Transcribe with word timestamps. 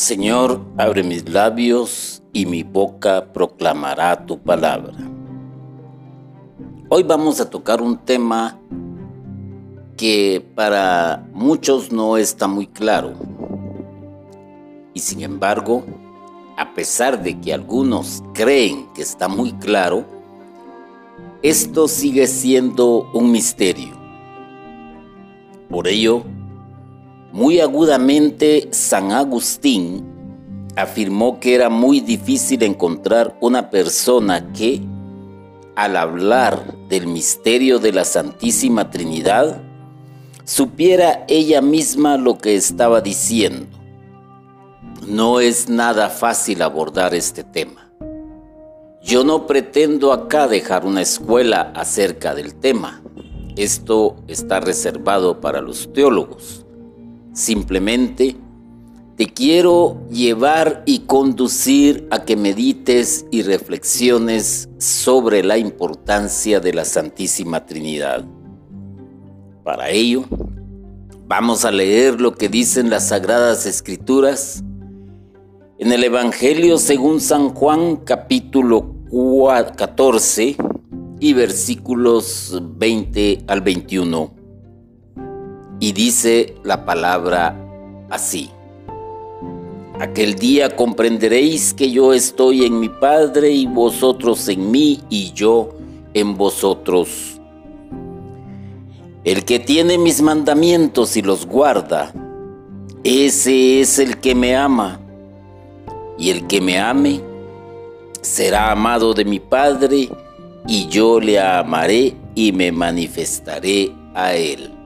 Señor, 0.00 0.62
abre 0.78 1.02
mis 1.02 1.28
labios 1.28 2.22
y 2.32 2.46
mi 2.46 2.62
boca 2.62 3.34
proclamará 3.34 4.24
tu 4.24 4.38
palabra. 4.38 4.94
Hoy 6.88 7.02
vamos 7.02 7.38
a 7.38 7.50
tocar 7.50 7.82
un 7.82 7.98
tema 7.98 8.58
que 9.98 10.42
para 10.54 11.28
muchos 11.34 11.92
no 11.92 12.16
está 12.16 12.48
muy 12.48 12.66
claro. 12.66 13.12
Y 14.94 15.00
sin 15.00 15.20
embargo, 15.20 15.84
a 16.56 16.72
pesar 16.72 17.22
de 17.22 17.38
que 17.38 17.52
algunos 17.52 18.22
creen 18.32 18.86
que 18.94 19.02
está 19.02 19.28
muy 19.28 19.52
claro, 19.52 20.06
esto 21.42 21.88
sigue 21.88 22.26
siendo 22.26 23.10
un 23.12 23.30
misterio. 23.30 23.92
Por 25.68 25.86
ello, 25.86 26.24
muy 27.32 27.60
agudamente 27.60 28.68
San 28.72 29.12
Agustín 29.12 30.04
afirmó 30.76 31.38
que 31.38 31.54
era 31.54 31.68
muy 31.68 32.00
difícil 32.00 32.62
encontrar 32.62 33.36
una 33.40 33.70
persona 33.70 34.52
que, 34.52 34.80
al 35.76 35.96
hablar 35.96 36.74
del 36.88 37.06
misterio 37.06 37.78
de 37.78 37.92
la 37.92 38.04
Santísima 38.04 38.90
Trinidad, 38.90 39.62
supiera 40.44 41.24
ella 41.28 41.62
misma 41.62 42.16
lo 42.16 42.38
que 42.38 42.56
estaba 42.56 43.00
diciendo. 43.00 43.66
No 45.06 45.40
es 45.40 45.68
nada 45.68 46.10
fácil 46.10 46.62
abordar 46.62 47.14
este 47.14 47.44
tema. 47.44 47.90
Yo 49.02 49.24
no 49.24 49.46
pretendo 49.46 50.12
acá 50.12 50.46
dejar 50.46 50.84
una 50.84 51.00
escuela 51.00 51.72
acerca 51.74 52.34
del 52.34 52.54
tema. 52.54 53.02
Esto 53.56 54.16
está 54.28 54.60
reservado 54.60 55.40
para 55.40 55.60
los 55.60 55.92
teólogos. 55.92 56.66
Simplemente 57.40 58.36
te 59.16 59.24
quiero 59.24 60.06
llevar 60.10 60.82
y 60.84 61.00
conducir 61.06 62.06
a 62.10 62.26
que 62.26 62.36
medites 62.36 63.24
y 63.30 63.40
reflexiones 63.40 64.68
sobre 64.76 65.42
la 65.42 65.56
importancia 65.56 66.60
de 66.60 66.74
la 66.74 66.84
Santísima 66.84 67.64
Trinidad. 67.64 68.26
Para 69.64 69.88
ello, 69.88 70.24
vamos 71.26 71.64
a 71.64 71.70
leer 71.70 72.20
lo 72.20 72.34
que 72.34 72.50
dicen 72.50 72.90
las 72.90 73.08
Sagradas 73.08 73.64
Escrituras 73.64 74.62
en 75.78 75.92
el 75.92 76.04
Evangelio 76.04 76.76
según 76.76 77.22
San 77.22 77.54
Juan 77.54 77.96
capítulo 78.04 78.96
14 79.78 80.56
y 81.20 81.32
versículos 81.32 82.60
20 82.76 83.44
al 83.46 83.62
21 83.62 84.39
y 85.80 85.92
dice 85.92 86.54
la 86.62 86.84
palabra 86.84 87.56
así. 88.10 88.50
Aquel 89.98 90.34
día 90.34 90.76
comprenderéis 90.76 91.74
que 91.74 91.90
yo 91.90 92.12
estoy 92.12 92.64
en 92.64 92.78
mi 92.78 92.88
Padre 92.88 93.50
y 93.50 93.66
vosotros 93.66 94.48
en 94.48 94.70
mí 94.70 95.00
y 95.10 95.32
yo 95.32 95.70
en 96.14 96.36
vosotros. 96.36 97.40
El 99.24 99.44
que 99.44 99.58
tiene 99.58 99.98
mis 99.98 100.22
mandamientos 100.22 101.16
y 101.16 101.22
los 101.22 101.46
guarda, 101.46 102.12
ese 103.04 103.80
es 103.80 103.98
el 103.98 104.18
que 104.18 104.34
me 104.34 104.56
ama. 104.56 105.00
Y 106.18 106.30
el 106.30 106.46
que 106.46 106.60
me 106.60 106.78
ame 106.78 107.20
será 108.22 108.70
amado 108.72 109.12
de 109.14 109.24
mi 109.24 109.40
Padre 109.40 110.08
y 110.66 110.86
yo 110.88 111.20
le 111.20 111.40
amaré 111.40 112.14
y 112.34 112.52
me 112.52 112.72
manifestaré 112.72 113.92
a 114.14 114.34
él. 114.34 114.79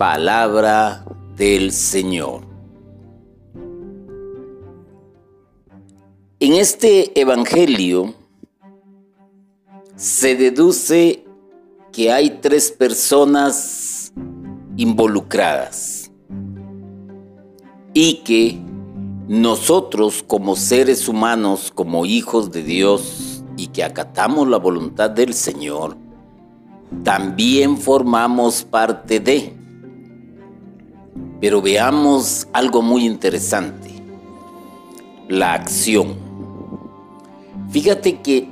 Palabra 0.00 1.04
del 1.36 1.72
Señor. 1.72 2.46
En 6.38 6.54
este 6.54 7.20
Evangelio 7.20 8.14
se 9.96 10.36
deduce 10.36 11.26
que 11.92 12.10
hay 12.10 12.38
tres 12.40 12.70
personas 12.70 14.10
involucradas 14.78 16.10
y 17.92 18.22
que 18.24 18.58
nosotros 19.28 20.24
como 20.26 20.56
seres 20.56 21.08
humanos, 21.08 21.70
como 21.74 22.06
hijos 22.06 22.50
de 22.50 22.62
Dios 22.62 23.44
y 23.58 23.66
que 23.66 23.84
acatamos 23.84 24.48
la 24.48 24.56
voluntad 24.56 25.10
del 25.10 25.34
Señor, 25.34 25.98
también 27.04 27.76
formamos 27.76 28.64
parte 28.64 29.20
de. 29.20 29.59
Pero 31.40 31.62
veamos 31.62 32.46
algo 32.52 32.82
muy 32.82 33.06
interesante, 33.06 33.90
la 35.28 35.54
acción. 35.54 36.16
Fíjate 37.70 38.20
que 38.20 38.48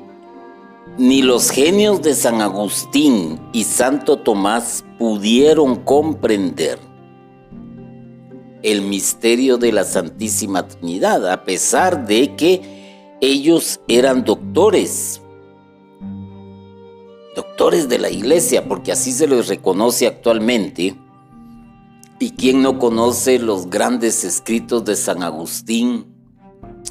ni 0.96 1.22
los 1.22 1.50
genios 1.50 2.02
de 2.02 2.14
San 2.14 2.40
Agustín 2.40 3.38
y 3.52 3.64
Santo 3.64 4.18
Tomás 4.18 4.84
pudieron 4.98 5.76
comprender 5.76 6.78
el 8.62 8.82
misterio 8.82 9.58
de 9.58 9.72
la 9.72 9.84
Santísima 9.84 10.66
Trinidad, 10.66 11.30
a 11.30 11.44
pesar 11.44 12.06
de 12.06 12.34
que 12.34 13.16
ellos 13.20 13.80
eran 13.86 14.24
doctores, 14.24 15.20
doctores 17.36 17.88
de 17.88 17.98
la 17.98 18.10
iglesia, 18.10 18.66
porque 18.66 18.92
así 18.92 19.12
se 19.12 19.28
les 19.28 19.48
reconoce 19.48 20.06
actualmente 20.06 20.96
¿Y 22.20 22.30
quién 22.30 22.62
no 22.62 22.80
conoce 22.80 23.38
los 23.38 23.70
grandes 23.70 24.24
escritos 24.24 24.84
de 24.84 24.96
San 24.96 25.22
Agustín? 25.22 26.06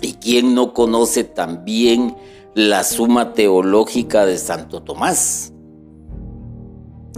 ¿Y 0.02 0.14
quién 0.14 0.56
no 0.56 0.74
conoce 0.74 1.26
también 1.26 2.16
la 2.56 2.86
suma 2.86 3.34
teológica 3.34 4.26
de 4.26 4.38
Santo 4.38 4.84
Tomás? 4.84 5.52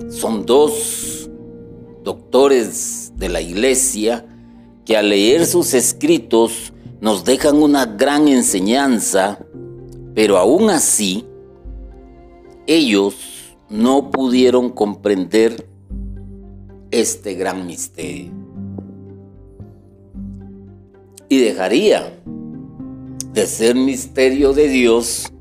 Son 0.10 0.44
dos 0.48 1.30
doctores 2.04 3.14
de 3.16 3.30
la 3.30 3.42
iglesia 3.42 4.26
que 4.86 4.98
al 4.98 5.10
leer 5.10 5.46
sus 5.46 5.76
escritos 5.76 6.74
nos 7.02 7.26
dejan 7.26 7.62
una 7.62 7.86
gran 7.86 8.28
enseñanza, 8.28 9.38
pero 10.16 10.38
aún 10.38 10.72
así 10.72 11.28
ellos 12.66 13.14
no 13.70 14.10
pudieron 14.10 14.72
comprender 14.72 15.69
este 16.92 17.36
gran 17.36 17.66
misterio. 17.66 18.32
Y 21.28 21.40
dejaría 21.40 22.20
de 23.34 23.46
ser 23.46 23.76
misterio 23.76 24.54
de 24.54 24.68
Dios 24.68 25.32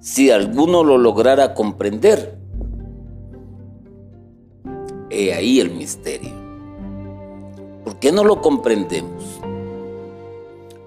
si 0.00 0.30
alguno 0.30 0.84
lo 0.84 0.96
lograra 0.96 1.54
comprender. 1.54 2.38
He 5.10 5.34
ahí 5.34 5.58
el 5.58 5.70
misterio. 5.70 6.32
¿Por 7.84 7.98
qué 7.98 8.12
no 8.12 8.22
lo 8.22 8.40
comprendemos? 8.40 9.40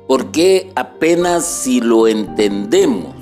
Porque 0.08 0.72
apenas 0.76 1.46
si 1.46 1.82
lo 1.82 2.08
entendemos, 2.08 3.16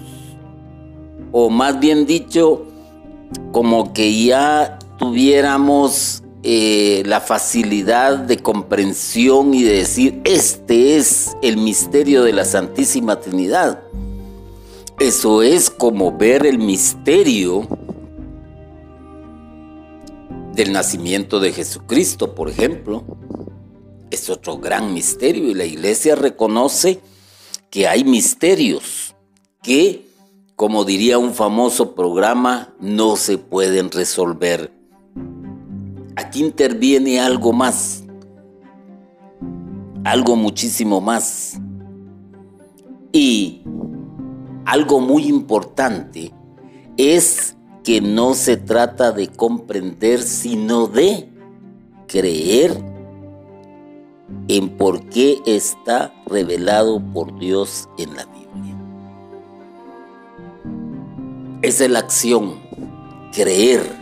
o 1.32 1.50
más 1.50 1.80
bien 1.80 2.06
dicho, 2.06 2.66
como 3.52 3.94
que 3.94 4.26
ya 4.26 4.80
tuviéramos 4.98 6.24
eh, 6.42 7.04
la 7.06 7.20
facilidad 7.20 8.18
de 8.18 8.38
comprensión 8.38 9.54
y 9.54 9.64
de 9.64 9.74
decir, 9.74 10.22
este 10.24 10.96
es 10.96 11.36
el 11.42 11.58
misterio 11.58 12.24
de 12.24 12.32
la 12.32 12.46
Santísima 12.46 13.20
Trinidad. 13.20 13.82
Eso 15.00 15.42
es 15.44 15.70
como 15.70 16.18
ver 16.18 16.46
el 16.46 16.58
misterio 16.58 17.68
del 20.54 20.72
nacimiento 20.72 21.42
de 21.42 21.52
Jesucristo, 21.52 22.36
por 22.36 22.50
ejemplo. 22.50 23.04
Es 24.10 24.30
otro 24.30 24.58
gran 24.60 24.94
misterio 24.94 25.50
y 25.50 25.54
la 25.54 25.66
iglesia 25.66 26.16
reconoce 26.16 27.02
que 27.70 27.88
hay 27.88 28.06
misterios 28.06 29.14
que, 29.62 30.08
como 30.56 30.86
diría 30.86 31.18
un 31.18 31.34
famoso 31.34 31.96
programa, 31.96 32.74
no 32.80 33.18
se 33.18 33.38
pueden 33.38 33.92
resolver 33.92 34.79
aquí 36.20 36.42
interviene 36.42 37.20
algo 37.20 37.54
más, 37.54 38.04
algo 40.04 40.36
muchísimo 40.36 41.00
más. 41.02 41.60
Y 43.12 43.64
algo 44.66 45.00
muy 45.00 45.26
importante 45.26 46.32
es 46.98 47.56
que 47.84 48.02
no 48.02 48.34
se 48.34 48.58
trata 48.58 49.12
de 49.12 49.28
comprender, 49.28 50.22
sino 50.22 50.88
de 50.88 51.30
creer 52.08 52.78
en 54.48 54.70
por 54.78 55.10
qué 55.10 55.40
está 55.46 56.14
revelado 56.28 57.02
por 57.14 57.40
Dios 57.40 57.90
en 57.98 58.16
la 58.16 58.26
Biblia. 58.26 58.76
Esa 61.62 61.86
es 61.86 61.92
la 61.92 62.00
acción, 62.00 62.60
creer 63.34 63.99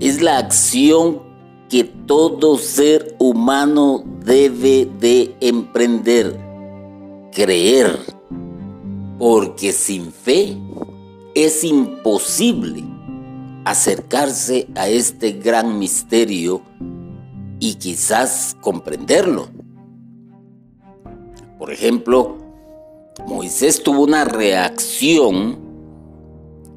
es 0.00 0.22
la 0.22 0.38
acción 0.38 1.22
que 1.68 1.84
todo 1.84 2.58
ser 2.58 3.14
humano 3.18 4.02
debe 4.24 4.88
de 4.98 5.36
emprender, 5.40 6.38
creer, 7.32 7.98
porque 9.18 9.72
sin 9.72 10.10
fe 10.12 10.56
es 11.34 11.62
imposible 11.62 12.84
acercarse 13.64 14.66
a 14.74 14.88
este 14.88 15.32
gran 15.32 15.78
misterio 15.78 16.62
y 17.60 17.74
quizás 17.74 18.56
comprenderlo. 18.60 19.48
Por 21.58 21.72
ejemplo, 21.72 22.38
Moisés 23.28 23.82
tuvo 23.82 24.02
una 24.02 24.24
reacción 24.24 25.59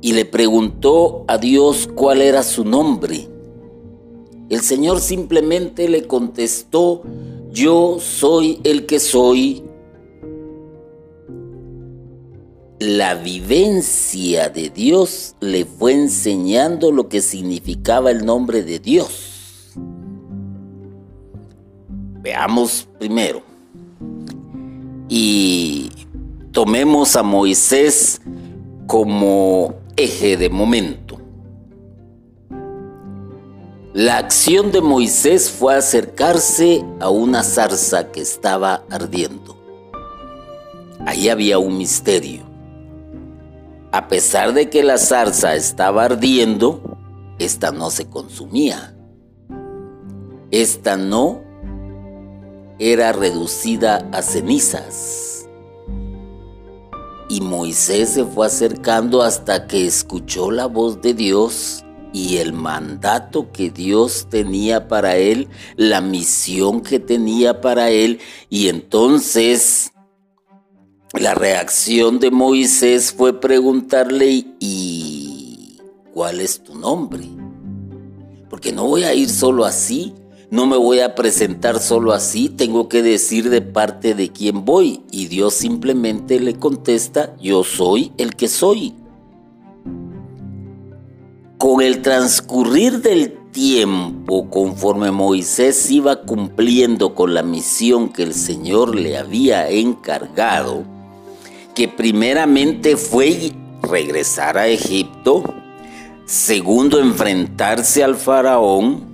y 0.04 0.12
le 0.12 0.26
preguntó 0.26 1.24
a 1.30 1.38
Dios 1.38 1.90
cuál 1.96 2.22
era 2.22 2.44
su 2.44 2.66
nombre. 2.66 3.30
El 4.50 4.60
Señor 4.60 5.00
simplemente 5.00 5.88
le 5.88 6.08
contestó, 6.08 7.04
yo 7.54 8.00
soy 8.02 8.60
el 8.66 8.86
que 8.86 9.00
soy. 9.00 9.64
La 12.80 13.16
vivencia 13.16 14.50
de 14.50 14.70
Dios 14.70 15.36
le 15.40 15.64
fue 15.64 15.94
enseñando 15.94 16.92
lo 16.92 17.08
que 17.08 17.22
significaba 17.22 18.12
el 18.12 18.26
nombre 18.26 18.62
de 18.62 18.80
Dios. 18.80 19.72
Veamos 22.22 22.90
primero. 23.00 23.42
Y 25.08 25.90
tomemos 26.52 27.16
a 27.16 27.24
Moisés 27.24 28.20
como 28.86 29.82
eje 29.96 30.38
de 30.38 30.50
momento. 30.50 31.20
La 33.94 34.18
acción 34.18 34.72
de 34.72 34.82
Moisés 34.82 35.52
fue 35.52 35.76
acercarse 35.76 36.84
a 37.00 37.10
una 37.10 37.44
zarza 37.44 38.12
que 38.12 38.22
estaba 38.22 38.84
ardiendo. 38.90 39.56
Ahí 41.06 41.30
había 41.30 41.60
un 41.60 41.78
misterio. 41.78 42.42
A 43.92 44.08
pesar 44.08 44.54
de 44.54 44.72
que 44.72 44.82
la 44.82 44.98
zarza 44.98 45.54
estaba 45.56 46.06
ardiendo, 46.06 46.98
esta 47.38 47.72
no 47.72 47.92
se 47.92 48.10
consumía. 48.10 48.96
Esta 50.50 50.98
no 50.98 51.44
era 52.80 53.12
reducida 53.12 54.10
a 54.12 54.24
cenizas. 54.24 55.43
Y 57.34 57.42
Moisés 57.42 58.10
se 58.10 58.26
fue 58.26 58.46
acercando 58.46 59.24
hasta 59.24 59.66
que 59.66 59.88
escuchó 59.88 60.52
la 60.52 60.68
voz 60.68 61.02
de 61.02 61.16
Dios 61.16 61.84
y 62.14 62.38
el 62.38 62.54
mandato 62.54 63.52
que 63.52 63.72
Dios 63.72 64.28
tenía 64.30 64.88
para 64.88 65.18
él, 65.18 65.48
la 65.76 66.00
misión 66.00 66.82
que 66.82 67.00
tenía 67.00 67.60
para 67.60 67.90
él, 67.90 68.20
y 68.52 68.68
entonces 68.68 69.94
la 71.20 71.34
reacción 71.34 72.20
de 72.20 72.30
Moisés 72.30 73.12
fue 73.12 73.42
preguntarle, 73.42 74.46
¿y 74.60 75.80
cuál 76.14 76.40
es 76.40 76.62
tu 76.62 76.76
nombre? 76.76 77.28
Porque 78.48 78.72
no 78.72 78.86
voy 78.86 79.06
a 79.06 79.16
ir 79.16 79.28
solo 79.28 79.66
así, 79.66 80.14
no 80.54 80.68
me 80.68 80.78
voy 80.78 81.00
a 81.00 81.16
presentar 81.16 81.80
solo 81.80 82.14
así, 82.14 82.48
tengo 82.48 82.88
que 82.88 83.02
decir 83.02 83.50
de 83.50 83.64
parte 83.64 84.14
de 84.14 84.30
quién 84.32 84.66
voy. 84.66 85.02
Y 85.10 85.26
Dios 85.26 85.56
simplemente 85.56 86.40
le 86.40 86.54
contesta, 86.60 87.36
yo 87.42 87.64
soy 87.64 88.12
el 88.20 88.36
que 88.36 88.48
soy. 88.48 88.94
Con 91.58 91.82
el 91.82 92.04
transcurrir 92.04 93.02
del 93.02 93.34
tiempo, 93.52 94.48
conforme 94.52 95.10
Moisés 95.10 95.90
iba 95.90 96.22
cumpliendo 96.22 97.16
con 97.16 97.34
la 97.34 97.42
misión 97.42 98.10
que 98.10 98.22
el 98.22 98.36
Señor 98.36 98.94
le 98.94 99.18
había 99.18 99.68
encargado, 99.72 100.84
que 101.74 101.88
primeramente 101.88 102.96
fue 102.96 103.54
regresar 103.82 104.60
a 104.60 104.68
Egipto, 104.68 105.44
segundo 106.28 107.00
enfrentarse 107.00 108.04
al 108.04 108.16
faraón, 108.16 109.13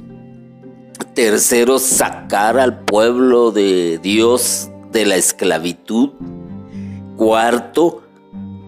tercero 1.19 1.79
sacar 1.79 2.57
al 2.57 2.85
pueblo 2.85 3.51
de 3.51 3.99
Dios 4.01 4.69
de 4.93 5.05
la 5.05 5.17
esclavitud, 5.17 6.11
cuarto 7.17 8.03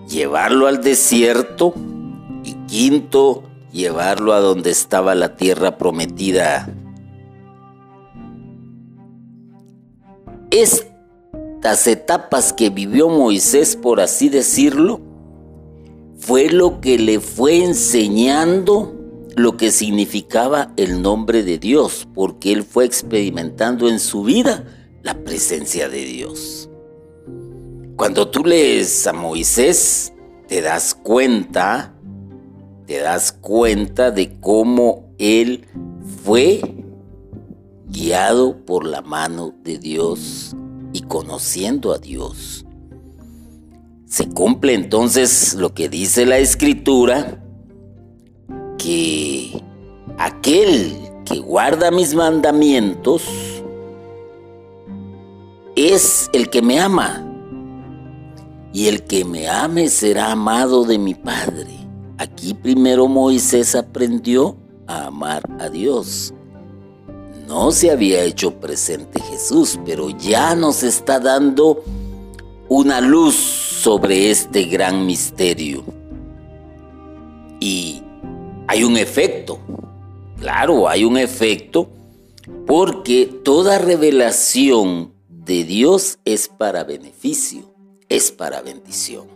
llevarlo 0.05 0.67
al 0.67 0.81
desierto 0.81 1.73
y 2.43 2.55
quinto 2.67 3.43
llevarlo 3.71 4.33
a 4.33 4.41
donde 4.41 4.69
estaba 4.69 5.15
la 5.15 5.37
tierra 5.37 5.77
prometida. 5.77 6.69
Estas 10.49 11.87
etapas 11.87 12.51
que 12.51 12.69
vivió 12.69 13.07
Moisés, 13.07 13.77
por 13.77 14.01
así 14.01 14.27
decirlo, 14.27 14.99
fue 16.17 16.49
lo 16.49 16.81
que 16.81 16.99
le 16.99 17.21
fue 17.21 17.63
enseñando 17.63 19.00
lo 19.35 19.57
que 19.57 19.71
significaba 19.71 20.71
el 20.77 21.01
nombre 21.01 21.43
de 21.43 21.57
Dios, 21.57 22.07
porque 22.13 22.51
él 22.51 22.63
fue 22.63 22.85
experimentando 22.85 23.89
en 23.89 23.99
su 23.99 24.23
vida 24.23 24.65
la 25.03 25.23
presencia 25.23 25.89
de 25.89 26.05
Dios. 26.05 26.69
Cuando 27.95 28.29
tú 28.29 28.43
lees 28.43 29.05
a 29.07 29.13
Moisés, 29.13 30.13
te 30.47 30.61
das 30.61 30.95
cuenta 30.95 31.93
te 32.91 32.99
das 32.99 33.31
cuenta 33.31 34.11
de 34.11 34.37
cómo 34.41 35.13
Él 35.17 35.65
fue 36.25 36.59
guiado 37.87 38.65
por 38.65 38.85
la 38.85 39.01
mano 39.01 39.53
de 39.63 39.77
Dios 39.77 40.53
y 40.91 40.99
conociendo 41.03 41.93
a 41.93 41.99
Dios. 41.99 42.65
Se 44.05 44.27
cumple 44.27 44.73
entonces 44.73 45.53
lo 45.53 45.73
que 45.73 45.87
dice 45.87 46.25
la 46.25 46.39
escritura, 46.39 47.40
que 48.81 49.61
aquel 50.17 50.97
que 51.25 51.39
guarda 51.39 51.91
mis 51.91 52.13
mandamientos 52.13 53.23
es 55.75 56.29
el 56.33 56.49
que 56.49 56.61
me 56.61 56.79
ama, 56.79 57.27
y 58.73 58.87
el 58.87 59.03
que 59.03 59.25
me 59.25 59.49
ame 59.49 59.89
será 59.89 60.31
amado 60.31 60.85
de 60.85 60.97
mi 60.97 61.13
Padre 61.13 61.81
Aquí 62.21 62.53
primero 62.53 63.07
Moisés 63.07 63.73
aprendió 63.73 64.55
a 64.85 65.07
amar 65.07 65.41
a 65.59 65.69
Dios. 65.69 66.35
No 67.47 67.71
se 67.71 67.89
había 67.89 68.23
hecho 68.23 68.59
presente 68.59 69.19
Jesús, 69.23 69.79
pero 69.83 70.11
ya 70.11 70.53
nos 70.53 70.83
está 70.83 71.19
dando 71.19 71.83
una 72.69 73.01
luz 73.01 73.33
sobre 73.33 74.29
este 74.29 74.65
gran 74.65 75.07
misterio. 75.07 75.83
Y 77.59 78.03
hay 78.71 78.85
un 78.85 78.95
efecto, 78.95 79.59
claro, 80.39 80.87
hay 80.87 81.03
un 81.03 81.17
efecto, 81.17 81.89
porque 82.65 83.25
toda 83.43 83.79
revelación 83.79 85.11
de 85.27 85.65
Dios 85.65 86.19
es 86.23 86.47
para 86.47 86.85
beneficio, 86.85 87.69
es 88.07 88.31
para 88.31 88.61
bendición. 88.61 89.27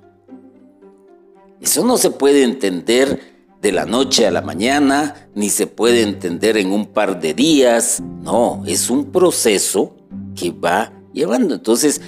Eso 1.60 1.84
no 1.84 1.98
se 1.98 2.12
puede 2.12 2.44
entender 2.44 3.20
de 3.62 3.74
la 3.74 3.86
noche 3.86 4.26
a 4.26 4.32
la 4.32 4.42
mañana, 4.42 5.28
ni 5.36 5.50
se 5.50 5.68
puede 5.68 6.04
entender 6.04 6.56
en 6.56 6.72
un 6.72 6.86
par 6.86 7.20
de 7.20 7.34
días. 7.34 8.02
No, 8.22 8.64
es 8.66 8.90
un 8.90 9.12
proceso 9.12 9.98
que 10.34 10.52
va 10.52 10.94
llevando. 11.12 11.56
Entonces, 11.56 12.00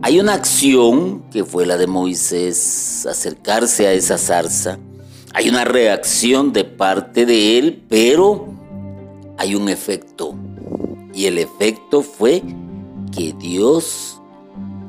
hay 0.00 0.18
una 0.18 0.32
acción 0.32 1.28
que 1.30 1.44
fue 1.44 1.66
la 1.66 1.76
de 1.76 1.86
Moisés, 1.86 3.04
acercarse 3.04 3.86
a 3.86 3.92
esa 3.92 4.16
zarza. 4.16 4.78
Hay 5.32 5.48
una 5.48 5.64
reacción 5.64 6.52
de 6.52 6.64
parte 6.64 7.24
de 7.24 7.58
él, 7.58 7.84
pero 7.88 8.48
hay 9.38 9.54
un 9.54 9.68
efecto. 9.68 10.34
Y 11.14 11.26
el 11.26 11.38
efecto 11.38 12.02
fue 12.02 12.42
que 13.16 13.32
Dios 13.34 14.20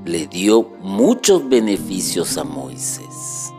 le 0.05 0.27
dio 0.27 0.63
muchos 0.81 1.48
beneficios 1.48 2.38
a 2.38 2.43
Moisés 2.43 3.51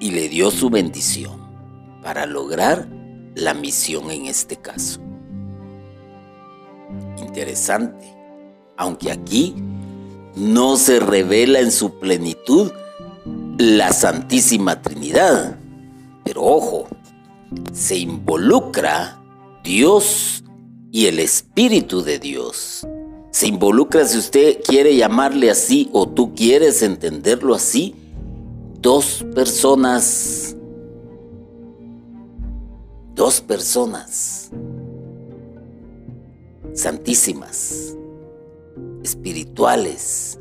y 0.00 0.10
le 0.10 0.28
dio 0.28 0.50
su 0.50 0.70
bendición 0.70 1.40
para 2.02 2.26
lograr 2.26 2.88
la 3.36 3.54
misión 3.54 4.10
en 4.10 4.26
este 4.26 4.56
caso. 4.56 5.00
Interesante, 7.18 8.12
aunque 8.76 9.12
aquí 9.12 9.54
no 10.34 10.76
se 10.76 10.98
revela 10.98 11.60
en 11.60 11.70
su 11.70 11.98
plenitud 12.00 12.72
la 13.60 13.92
Santísima 13.92 14.80
Trinidad, 14.80 15.58
pero 16.24 16.42
ojo, 16.42 16.88
se 17.74 17.98
involucra 17.98 19.22
Dios 19.62 20.42
y 20.90 21.06
el 21.06 21.18
Espíritu 21.18 22.02
de 22.02 22.18
Dios. 22.18 22.86
Se 23.30 23.48
involucra, 23.48 24.06
si 24.06 24.16
usted 24.16 24.62
quiere 24.62 24.96
llamarle 24.96 25.50
así 25.50 25.90
o 25.92 26.08
tú 26.08 26.34
quieres 26.34 26.82
entenderlo 26.82 27.54
así, 27.54 27.94
dos 28.80 29.26
personas, 29.34 30.56
dos 33.14 33.42
personas 33.42 34.50
santísimas, 36.72 37.94
espirituales, 39.04 40.39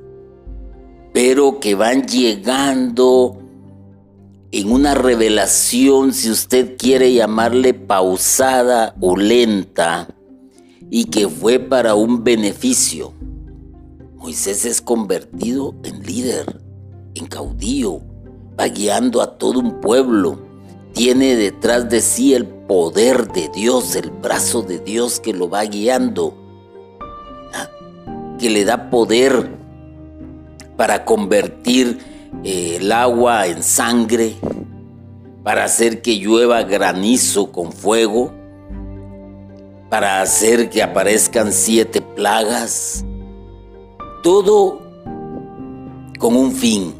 pero 1.13 1.59
que 1.59 1.75
van 1.75 2.05
llegando 2.05 3.37
en 4.51 4.71
una 4.71 4.95
revelación, 4.95 6.13
si 6.13 6.31
usted 6.31 6.75
quiere 6.77 7.13
llamarle 7.13 7.73
pausada 7.73 8.95
o 8.99 9.15
lenta, 9.15 10.07
y 10.89 11.05
que 11.05 11.27
fue 11.27 11.59
para 11.59 11.93
un 11.95 12.23
beneficio. 12.23 13.13
Moisés 14.15 14.65
es 14.65 14.81
convertido 14.81 15.75
en 15.83 16.03
líder, 16.03 16.61
en 17.13 17.27
caudillo, 17.27 18.01
va 18.59 18.67
guiando 18.67 19.21
a 19.21 19.37
todo 19.37 19.59
un 19.59 19.79
pueblo, 19.79 20.39
tiene 20.93 21.35
detrás 21.35 21.89
de 21.89 22.01
sí 22.01 22.33
el 22.33 22.45
poder 22.45 23.31
de 23.31 23.49
Dios, 23.49 23.95
el 23.95 24.09
brazo 24.09 24.63
de 24.63 24.79
Dios 24.79 25.19
que 25.19 25.33
lo 25.33 25.47
va 25.47 25.63
guiando, 25.63 26.35
¿ah? 27.53 27.69
que 28.39 28.49
le 28.49 28.65
da 28.65 28.89
poder 28.89 29.58
para 30.79 31.03
convertir 31.03 31.99
eh, 32.41 32.77
el 32.77 32.89
agua 32.93 33.47
en 33.47 33.63
sangre, 33.63 34.37
para 35.43 35.65
hacer 35.65 36.01
que 36.01 36.15
llueva 36.15 36.63
granizo 36.63 37.51
con 37.51 37.73
fuego, 37.73 38.31
para 39.89 40.21
hacer 40.21 40.69
que 40.69 40.81
aparezcan 40.81 41.51
siete 41.51 42.01
plagas, 42.01 43.03
todo 44.23 44.79
con 46.17 46.37
un 46.37 46.53
fin. 46.53 46.93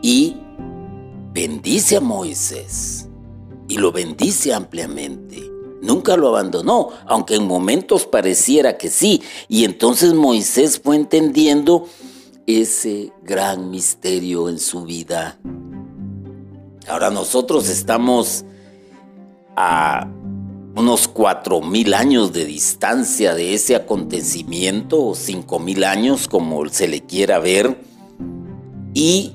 Y 0.00 0.36
bendice 1.32 1.96
a 1.96 2.00
Moisés 2.00 3.08
y 3.66 3.78
lo 3.78 3.90
bendice 3.90 4.54
ampliamente. 4.54 5.55
Nunca 5.82 6.16
lo 6.16 6.28
abandonó, 6.28 6.88
aunque 7.06 7.34
en 7.36 7.46
momentos 7.46 8.06
pareciera 8.06 8.78
que 8.78 8.88
sí. 8.88 9.22
Y 9.48 9.64
entonces 9.64 10.14
Moisés 10.14 10.80
fue 10.82 10.96
entendiendo 10.96 11.86
ese 12.46 13.12
gran 13.22 13.70
misterio 13.70 14.48
en 14.48 14.58
su 14.58 14.84
vida. 14.84 15.38
Ahora 16.88 17.10
nosotros 17.10 17.68
estamos 17.68 18.44
a 19.56 20.08
unos 20.76 21.08
cuatro 21.08 21.62
mil 21.62 21.94
años 21.94 22.32
de 22.32 22.44
distancia 22.44 23.34
de 23.34 23.54
ese 23.54 23.74
acontecimiento, 23.74 25.02
o 25.02 25.14
cinco 25.14 25.58
mil 25.58 25.84
años 25.84 26.28
como 26.28 26.68
se 26.68 26.86
le 26.86 27.00
quiera 27.00 27.38
ver, 27.38 27.80
y 28.94 29.32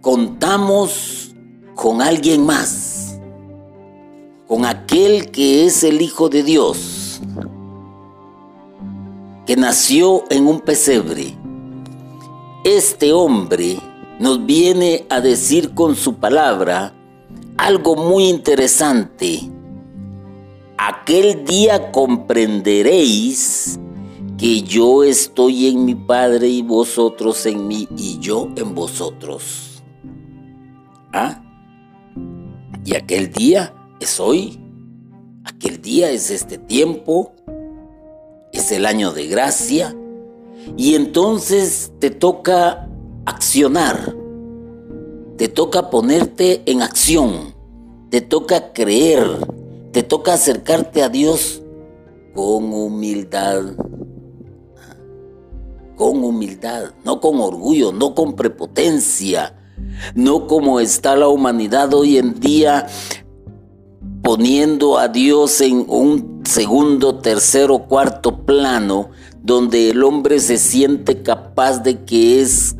contamos 0.00 1.34
con 1.74 2.02
alguien 2.02 2.44
más, 2.44 2.83
con 4.46 4.64
aquel 4.64 5.30
que 5.30 5.66
es 5.66 5.84
el 5.84 6.02
Hijo 6.02 6.28
de 6.28 6.42
Dios, 6.42 7.20
que 9.46 9.56
nació 9.56 10.24
en 10.30 10.46
un 10.46 10.60
pesebre 10.60 11.36
este 12.64 13.12
hombre 13.12 13.76
nos 14.18 14.46
viene 14.46 15.04
a 15.10 15.20
decir 15.20 15.74
con 15.74 15.94
su 15.96 16.14
palabra 16.14 16.94
algo 17.58 17.94
muy 17.94 18.24
interesante. 18.24 19.40
Aquel 20.78 21.44
día 21.44 21.92
comprenderéis 21.92 23.78
que 24.38 24.62
yo 24.62 25.04
estoy 25.04 25.66
en 25.66 25.84
mi 25.84 25.94
Padre 25.94 26.48
y 26.48 26.62
vosotros 26.62 27.44
en 27.44 27.68
mí 27.68 27.86
y 27.98 28.18
yo 28.18 28.48
en 28.56 28.74
vosotros. 28.74 29.82
¿Ah? 31.12 31.42
Y 32.82 32.96
aquel 32.96 33.30
día 33.30 33.74
es 34.00 34.20
hoy. 34.20 34.60
Aquel 35.44 35.80
día 35.82 36.10
es 36.10 36.30
este 36.30 36.58
tiempo. 36.58 37.32
Es 38.52 38.70
el 38.72 38.86
año 38.86 39.12
de 39.12 39.26
gracia 39.26 39.94
y 40.76 40.94
entonces 40.94 41.92
te 41.98 42.10
toca 42.10 42.88
accionar, 43.26 44.14
te 45.36 45.48
toca 45.48 45.90
ponerte 45.90 46.62
en 46.66 46.82
acción, 46.82 47.54
te 48.10 48.20
toca 48.20 48.72
creer, 48.72 49.20
te 49.92 50.02
toca 50.02 50.34
acercarte 50.34 51.02
a 51.02 51.08
Dios 51.08 51.62
con 52.34 52.72
humildad. 52.72 53.62
Con 55.96 56.24
humildad, 56.24 56.90
no 57.04 57.20
con 57.20 57.38
orgullo, 57.38 57.92
no 57.92 58.16
con 58.16 58.34
prepotencia, 58.34 59.56
no 60.16 60.48
como 60.48 60.80
está 60.80 61.14
la 61.14 61.28
humanidad 61.28 61.94
hoy 61.94 62.18
en 62.18 62.40
día 62.40 62.88
poniendo 64.24 64.98
a 64.98 65.08
Dios 65.08 65.60
en 65.60 65.84
un 65.86 66.40
segundo, 66.44 67.16
tercero, 67.16 67.80
cuarto 67.80 68.46
plano, 68.46 69.10
donde 69.42 69.90
el 69.90 70.02
hombre 70.02 70.40
se 70.40 70.56
siente 70.56 71.22
capaz 71.22 71.80
de 71.82 72.04
que 72.04 72.40
es 72.40 72.74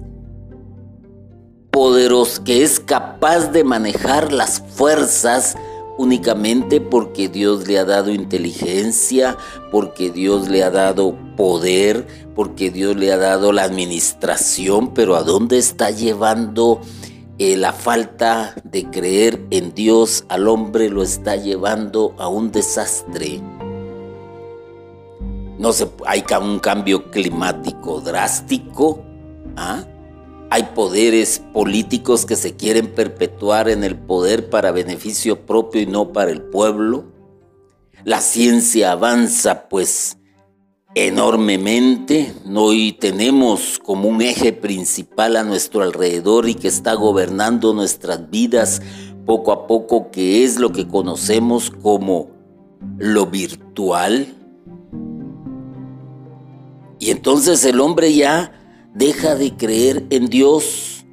poderoso, 1.71 2.43
que 2.45 2.63
es 2.63 2.81
capaz 2.81 3.53
de 3.53 3.63
manejar 3.63 4.33
las 4.33 4.63
fuerzas 4.75 5.55
únicamente 5.99 6.81
porque 6.81 7.29
Dios 7.29 7.69
le 7.69 7.79
ha 7.79 7.85
dado 7.85 8.11
inteligencia, 8.11 9.37
porque 9.71 10.11
Dios 10.11 10.49
le 10.49 10.63
ha 10.63 10.71
dado 10.71 11.15
poder, 11.37 12.07
porque 12.35 12.71
Dios 12.71 12.97
le 12.97 13.13
ha 13.13 13.19
dado 13.19 13.53
la 13.53 13.65
administración, 13.65 14.95
pero 14.95 15.15
¿a 15.15 15.23
dónde 15.23 15.59
está 15.59 15.91
llevando 15.91 16.81
eh, 17.39 17.57
la 17.57 17.73
falta 17.73 18.55
de 18.65 18.91
creer 18.91 19.41
en 19.51 19.75
Dios 19.75 20.25
al 20.29 20.49
hombre? 20.49 20.91
Lo 20.91 21.03
está 21.03 21.37
llevando 21.37 22.15
a 22.19 22.29
un 22.29 22.53
desastre 22.53 23.41
no 25.59 25.73
se, 25.73 25.89
hay 26.07 26.25
un 26.41 26.59
cambio 26.59 27.11
climático 27.11 28.01
drástico, 28.01 29.05
¿ah? 29.57 29.85
hay 30.51 30.65
poderes 30.75 31.43
políticos 31.53 32.27
que 32.27 32.37
se 32.37 32.55
quieren 32.55 32.93
perpetuar 32.93 33.69
en 33.69 33.85
el 33.85 33.97
poder 33.97 34.51
para 34.51 34.73
beneficio 34.73 35.47
propio 35.47 35.81
y 35.81 35.87
no 35.87 36.13
para 36.13 36.31
el 36.31 36.43
pueblo. 36.43 37.05
La 38.05 38.21
ciencia 38.21 38.93
avanza 38.93 39.69
pues 39.69 40.19
enormemente. 40.95 42.35
Hoy 42.55 42.93
tenemos 42.93 43.79
como 43.79 44.09
un 44.09 44.23
eje 44.23 44.53
principal 44.53 45.37
a 45.37 45.45
nuestro 45.45 45.83
alrededor 45.83 46.49
y 46.49 46.55
que 46.55 46.69
está 46.69 46.95
gobernando 46.95 47.75
nuestras 47.75 48.31
vidas 48.31 48.81
poco 49.27 49.53
a 49.53 49.67
poco, 49.67 50.11
que 50.11 50.45
es 50.45 50.59
lo 50.59 50.73
que 50.73 50.87
conocemos 50.87 51.71
como 51.71 52.31
lo 52.99 53.27
virtual, 53.27 54.35
y 57.05 57.11
entonces 57.11 57.63
el 57.67 57.81
hombre 57.81 58.15
ya 58.15 58.53
deja 58.95 59.35
de 59.35 59.55
creer 59.55 60.07
en 60.09 60.29
Dios, 60.29 61.05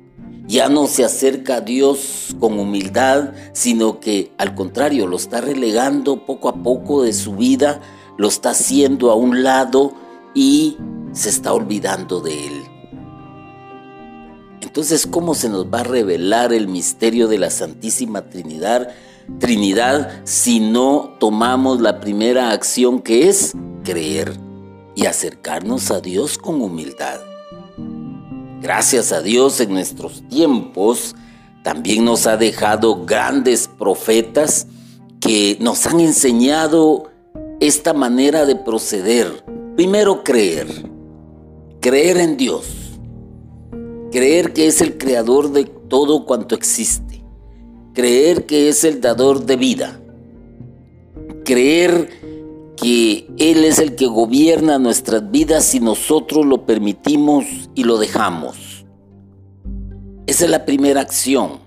ya 0.47 0.69
no 0.69 0.87
se 0.87 1.03
acerca 1.03 1.55
a 1.55 1.61
Dios 1.61 2.35
con 2.39 2.57
humildad, 2.59 3.33
sino 3.51 3.99
que 3.99 4.31
al 4.37 4.55
contrario 4.55 5.05
lo 5.05 5.17
está 5.17 5.41
relegando 5.41 6.25
poco 6.25 6.47
a 6.47 6.63
poco 6.63 7.03
de 7.03 7.11
su 7.11 7.35
vida, 7.35 7.81
lo 8.17 8.27
está 8.27 8.51
haciendo 8.51 9.11
a 9.11 9.15
un 9.15 9.43
lado 9.43 9.93
y 10.33 10.77
se 11.13 11.29
está 11.29 11.53
olvidando 11.53 12.21
de 12.21 12.47
él. 12.47 12.63
Entonces, 14.61 15.05
¿cómo 15.07 15.33
se 15.35 15.49
nos 15.49 15.65
va 15.65 15.81
a 15.81 15.83
revelar 15.83 16.53
el 16.53 16.67
misterio 16.67 17.27
de 17.27 17.37
la 17.37 17.49
Santísima 17.49 18.29
Trinidad? 18.29 18.89
Trinidad 19.39 20.21
si 20.23 20.59
no 20.59 21.15
tomamos 21.19 21.81
la 21.81 21.99
primera 21.99 22.51
acción 22.51 23.01
que 23.01 23.27
es 23.27 23.53
creer 23.83 24.33
y 24.95 25.05
acercarnos 25.05 25.91
a 25.91 25.99
Dios 25.99 26.37
con 26.37 26.61
humildad. 26.61 27.19
Gracias 28.61 29.11
a 29.11 29.21
Dios 29.21 29.59
en 29.59 29.73
nuestros 29.73 30.27
tiempos 30.29 31.15
también 31.63 32.05
nos 32.05 32.25
ha 32.25 32.37
dejado 32.37 33.05
grandes 33.05 33.67
profetas 33.67 34.67
que 35.19 35.57
nos 35.59 35.85
han 35.85 35.99
enseñado 35.99 37.10
esta 37.61 37.93
manera 37.93 38.45
de 38.45 38.55
proceder. 38.55 39.45
Primero 39.75 40.23
creer, 40.23 40.67
creer 41.79 42.17
en 42.17 42.35
Dios, 42.35 42.99
creer 44.11 44.51
que 44.51 44.67
es 44.67 44.81
el 44.81 44.97
creador 44.97 45.51
de 45.51 45.65
todo 45.65 46.25
cuanto 46.25 46.55
existe, 46.55 47.23
creer 47.93 48.45
que 48.47 48.67
es 48.67 48.83
el 48.83 48.99
dador 48.99 49.45
de 49.45 49.55
vida, 49.55 50.01
creer 51.45 52.09
que 52.75 53.27
Él 53.37 53.63
es 53.63 53.77
el 53.77 53.95
que 53.95 54.07
gobierna 54.07 54.79
nuestras 54.79 55.29
vidas 55.29 55.63
si 55.65 55.79
nosotros 55.79 56.45
lo 56.45 56.65
permitimos 56.65 57.45
y 57.75 57.83
lo 57.83 57.97
dejamos. 57.97 58.85
Esa 60.25 60.45
es 60.45 60.51
la 60.51 60.65
primera 60.65 61.01
acción. 61.01 61.60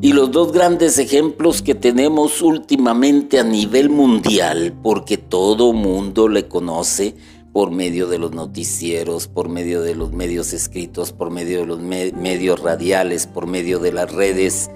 Y 0.00 0.12
los 0.12 0.30
dos 0.30 0.52
grandes 0.52 0.98
ejemplos 0.98 1.62
que 1.62 1.74
tenemos 1.74 2.42
últimamente 2.42 3.38
a 3.38 3.44
nivel 3.44 3.90
mundial, 3.90 4.74
porque 4.82 5.18
todo 5.18 5.72
mundo 5.72 6.28
le 6.28 6.48
conoce 6.48 7.14
por 7.52 7.70
medio 7.70 8.06
de 8.06 8.18
los 8.18 8.32
noticieros, 8.32 9.28
por 9.28 9.48
medio 9.48 9.82
de 9.82 9.94
los 9.94 10.12
medios 10.12 10.52
escritos, 10.52 11.12
por 11.12 11.30
medio 11.30 11.60
de 11.60 11.66
los 11.66 11.80
medios 11.80 12.60
radiales, 12.60 13.26
por 13.26 13.46
medio 13.46 13.78
de 13.78 13.92
las 13.92 14.10
redes, 14.10 14.70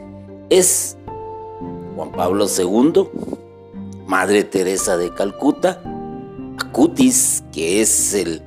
es 0.51 0.97
Juan 1.97 2.13
Pablo 2.13 2.47
II 2.47 3.09
Madre 4.07 4.45
Teresa 4.45 4.97
de 4.97 5.13
Calcuta 5.13 5.83
Acutis, 6.59 7.43
que 7.53 7.81
es 7.81 8.15
el, 8.15 8.41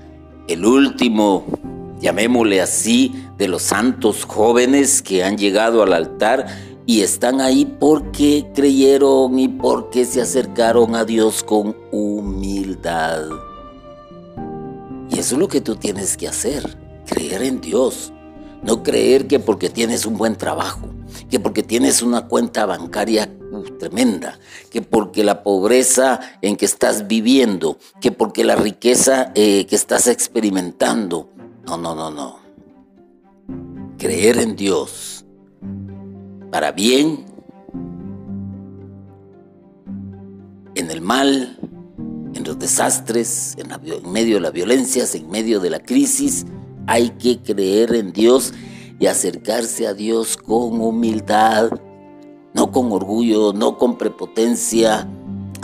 el 0.47 0.65
último, 0.65 1.45
llamémosle 1.99 2.61
así, 2.61 3.13
de 3.39 3.48
los 3.48 3.63
santos 3.63 4.25
jóvenes 4.25 5.01
que 5.01 5.24
han 5.24 5.38
llegado 5.38 5.81
al 5.81 5.93
altar 5.93 6.46
y 6.86 7.01
están 7.01 7.39
ahí 7.39 7.65
porque 7.79 8.46
creyeron 8.53 9.39
y 9.39 9.48
porque 9.48 10.05
se 10.05 10.22
acercaron 10.22 10.93
a 10.93 11.05
Dios 11.05 11.41
con 11.43 11.75
humildad. 11.91 13.24
Y 15.10 15.19
eso 15.19 15.36
es 15.36 15.39
lo 15.39 15.48
que 15.48 15.62
tú 15.62 15.77
tienes 15.77 16.17
que 16.17 16.27
hacer, 16.27 16.77
creer 17.05 17.43
en 17.43 17.62
Dios. 17.62 18.12
No 18.62 18.84
creer 18.84 19.27
que 19.27 19.39
porque 19.39 19.69
tienes 19.69 20.05
un 20.05 20.17
buen 20.17 20.36
trabajo, 20.36 20.89
que 21.29 21.39
porque 21.39 21.63
tienes 21.63 22.01
una 22.01 22.27
cuenta 22.27 22.65
bancaria 22.65 23.29
uh, 23.53 23.62
tremenda, 23.77 24.38
que 24.69 24.81
porque 24.81 25.24
la 25.24 25.43
pobreza 25.43 26.19
en 26.41 26.58
que 26.58 26.65
estás 26.65 27.08
viviendo, 27.08 27.77
que 28.01 28.12
porque 28.12 28.43
la 28.43 28.58
riqueza 28.58 29.31
eh, 29.34 29.65
que 29.65 29.77
estás 29.77 30.08
experimentando. 30.08 31.29
No, 31.65 31.77
no, 31.77 31.96
no, 31.96 32.12
no. 32.12 32.49
Creer 34.00 34.38
en 34.39 34.56
Dios 34.56 35.25
para 36.51 36.72
bien, 36.72 37.25
en 40.75 40.89
el 40.89 41.01
mal, 41.01 41.60
en 42.34 42.44
los 42.46 42.58
desastres, 42.58 43.58
en, 43.58 43.68
medio 44.10 44.36
de 44.36 44.41
las 44.41 44.53
violencias, 44.53 45.13
en 45.15 45.29
medio 45.29 45.60
de 45.60 45.70
la 45.70 45.82
crisis, 45.82 46.46
hay 46.88 47.10
que 47.10 47.41
creer 47.41 47.94
en 47.94 48.13
Dios 48.13 48.53
y 49.01 49.08
acercarse 49.08 49.86
a 49.86 49.94
Dios 49.94 50.38
con 50.38 50.79
humildad, 50.79 51.70
no 52.53 52.72
con 52.72 52.94
orgullo, 52.94 53.51
no 53.51 53.77
con 53.77 53.98
prepotencia, 53.98 55.10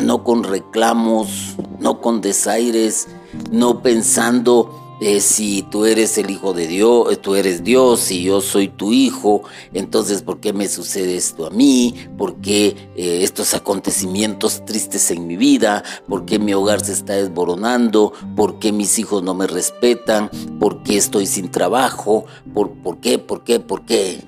no 0.03 0.25
con 0.25 0.43
reclamos, 0.43 1.55
no 1.79 2.01
con 2.01 2.19
desaires, 2.19 3.07
no 3.49 3.81
pensando 3.81 4.84
si 5.19 5.63
tú 5.63 5.85
eres 5.85 6.17
el 6.17 6.29
hijo 6.29 6.53
de 6.53 6.67
Dios, 6.67 7.11
eh, 7.11 7.17
tú 7.17 7.35
eres 7.35 7.63
Dios 7.63 8.11
y 8.11 8.23
yo 8.23 8.41
soy 8.41 8.69
tu 8.69 8.93
hijo, 8.93 9.41
entonces 9.73 10.21
¿por 10.21 10.39
qué 10.39 10.53
me 10.53 10.67
sucede 10.67 11.15
esto 11.15 11.45
a 11.45 11.49
mí? 11.49 11.95
¿Por 12.17 12.35
qué 12.37 12.89
eh, 12.95 13.23
estos 13.23 13.53
acontecimientos 13.53 14.63
tristes 14.65 15.11
en 15.11 15.27
mi 15.27 15.35
vida? 15.35 15.83
¿Por 16.07 16.25
qué 16.25 16.39
mi 16.39 16.53
hogar 16.53 16.79
se 16.79 16.93
está 16.93 17.13
desboronando? 17.13 18.13
¿Por 18.35 18.59
qué 18.59 18.71
mis 18.71 18.97
hijos 18.97 19.21
no 19.21 19.33
me 19.33 19.47
respetan? 19.47 20.29
¿Por 20.59 20.83
qué 20.83 20.97
estoy 20.97 21.25
sin 21.25 21.51
trabajo? 21.51 22.25
¿Por, 22.53 22.71
por 22.81 22.99
qué? 22.99 23.19
¿Por 23.19 23.43
qué? 23.43 23.59
¿Por 23.59 23.85
qué? 23.85 24.23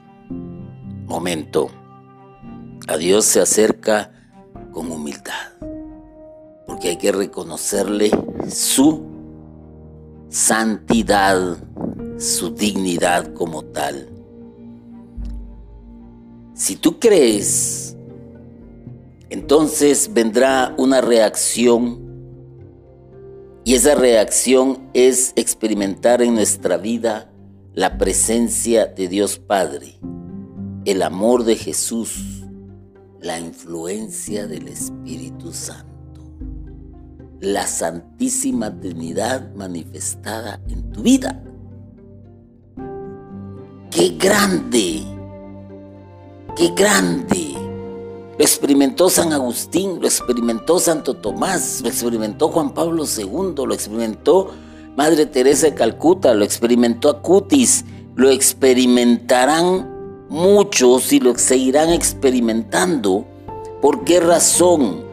Momento. 1.06 1.70
A 2.90 2.98
Dios 2.98 3.26
se 3.26 3.42
acerca 3.42 4.12
con 4.72 4.92
humildad, 4.92 5.34
porque 6.66 6.90
hay 6.90 6.98
que 6.98 7.12
reconocerle 7.12 8.12
su 8.50 9.07
santidad, 10.30 11.58
su 12.18 12.50
dignidad 12.50 13.34
como 13.34 13.64
tal. 13.64 14.10
Si 16.54 16.76
tú 16.76 17.00
crees, 17.00 17.96
entonces 19.30 20.12
vendrá 20.14 20.74
una 20.78 21.02
reacción 21.02 22.06
y 23.64 23.76
esa 23.76 23.96
reacción 23.96 24.90
es 24.94 25.34
experimentar 25.36 26.22
en 26.22 26.36
nuestra 26.36 26.78
vida 26.78 27.32
la 27.74 27.98
presencia 27.98 28.88
de 28.88 29.08
Dios 29.08 29.38
Padre, 29.40 30.00
el 30.86 31.02
amor 31.04 31.44
de 31.44 31.56
Jesús, 31.56 32.44
la 33.20 33.40
influencia 33.40 34.48
del 34.48 34.70
Espíritu 34.70 35.52
Santo 35.52 35.97
la 37.40 37.68
Santísima 37.68 38.80
Trinidad 38.80 39.54
manifestada 39.56 40.60
en 40.70 40.92
tu 40.92 41.02
vida. 41.02 41.44
¡Qué 43.92 44.16
grande! 44.18 45.04
¡Qué 46.56 46.74
grande! 46.76 47.54
Lo 48.38 48.44
experimentó 48.44 49.10
San 49.10 49.34
Agustín, 49.34 50.00
lo 50.00 50.08
experimentó 50.08 50.80
Santo 50.80 51.16
Tomás, 51.16 51.82
lo 51.82 51.90
experimentó 51.90 52.50
Juan 52.50 52.74
Pablo 52.74 53.04
II, 53.06 53.66
lo 53.66 53.74
experimentó 53.74 54.52
Madre 54.96 55.26
Teresa 55.26 55.68
de 55.68 55.74
Calcuta, 55.74 56.34
lo 56.34 56.44
experimentó 56.44 57.10
Acutis, 57.10 57.86
lo 58.16 58.30
experimentarán 58.30 60.26
muchos 60.30 61.12
y 61.14 61.20
lo 61.20 61.36
seguirán 61.36 61.90
experimentando. 61.90 63.26
¿Por 63.82 64.04
qué 64.04 64.20
razón? 64.20 65.04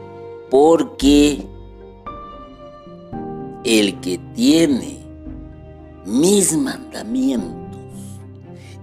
Porque 0.51 1.47
el 3.65 3.99
que 4.01 4.19
tiene 4.35 4.99
mis 6.05 6.57
mandamientos 6.57 7.81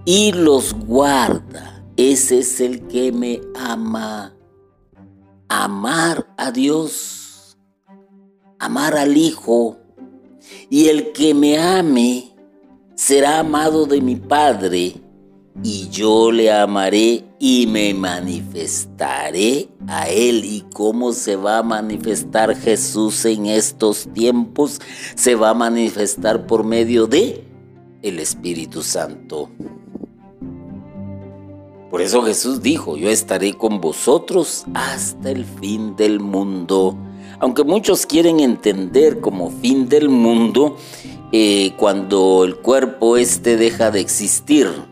y 0.04 0.32
los 0.32 0.74
guarda, 0.74 1.84
ese 1.96 2.40
es 2.40 2.60
el 2.60 2.86
que 2.88 3.12
me 3.12 3.40
ama. 3.54 4.34
Amar 5.48 6.34
a 6.36 6.50
Dios, 6.50 7.56
amar 8.58 8.96
al 8.96 9.16
Hijo, 9.16 9.76
y 10.70 10.88
el 10.88 11.12
que 11.12 11.34
me 11.34 11.58
ame 11.58 12.34
será 12.94 13.40
amado 13.40 13.86
de 13.86 14.00
mi 14.00 14.16
Padre, 14.16 14.94
y 15.62 15.88
yo 15.90 16.32
le 16.32 16.50
amaré 16.50 17.24
y 17.44 17.66
me 17.66 17.92
manifestaré 17.92 19.68
a 19.88 20.08
Él. 20.08 20.44
¿Y 20.44 20.60
cómo 20.72 21.10
se 21.10 21.34
va 21.34 21.58
a 21.58 21.62
manifestar 21.64 22.54
Jesús 22.54 23.24
en 23.24 23.46
estos 23.46 24.06
tiempos? 24.14 24.80
Se 25.16 25.34
va 25.34 25.50
a 25.50 25.54
manifestar 25.54 26.46
por 26.46 26.62
medio 26.62 27.08
de 27.08 27.42
el 28.00 28.20
Espíritu 28.20 28.84
Santo. 28.84 29.50
Por 31.90 32.00
eso 32.00 32.22
Jesús 32.22 32.62
dijo, 32.62 32.96
yo 32.96 33.10
estaré 33.10 33.54
con 33.54 33.80
vosotros 33.80 34.64
hasta 34.72 35.32
el 35.32 35.44
fin 35.44 35.96
del 35.96 36.20
mundo. 36.20 36.96
Aunque 37.40 37.64
muchos 37.64 38.06
quieren 38.06 38.38
entender 38.38 39.20
como 39.20 39.50
fin 39.50 39.88
del 39.88 40.10
mundo 40.10 40.76
eh, 41.32 41.72
cuando 41.76 42.44
el 42.44 42.58
cuerpo 42.58 43.16
este 43.16 43.56
deja 43.56 43.90
de 43.90 43.98
existir 43.98 44.91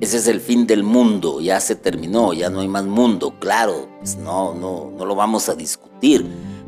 ese 0.00 0.16
es 0.16 0.28
el 0.28 0.40
fin 0.40 0.66
del 0.66 0.82
mundo, 0.82 1.42
ya 1.42 1.60
se 1.60 1.76
terminó, 1.76 2.32
ya 2.32 2.48
no 2.48 2.60
hay 2.60 2.68
más 2.68 2.86
mundo. 2.86 3.34
Claro, 3.38 3.86
pues 3.98 4.16
no, 4.16 4.54
no, 4.54 4.90
no 4.96 5.04
lo 5.04 5.14
vamos 5.14 5.50
a 5.50 5.54
discutir, 5.54 6.26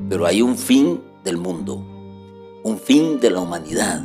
pero 0.09 0.27
hay 0.27 0.43
un 0.43 0.59
fin 0.59 1.01
del 1.25 1.39
mundo, 1.39 1.83
un 2.63 2.79
fin 2.79 3.21
de 3.21 3.31
la 3.31 3.41
humanidad, 3.41 4.03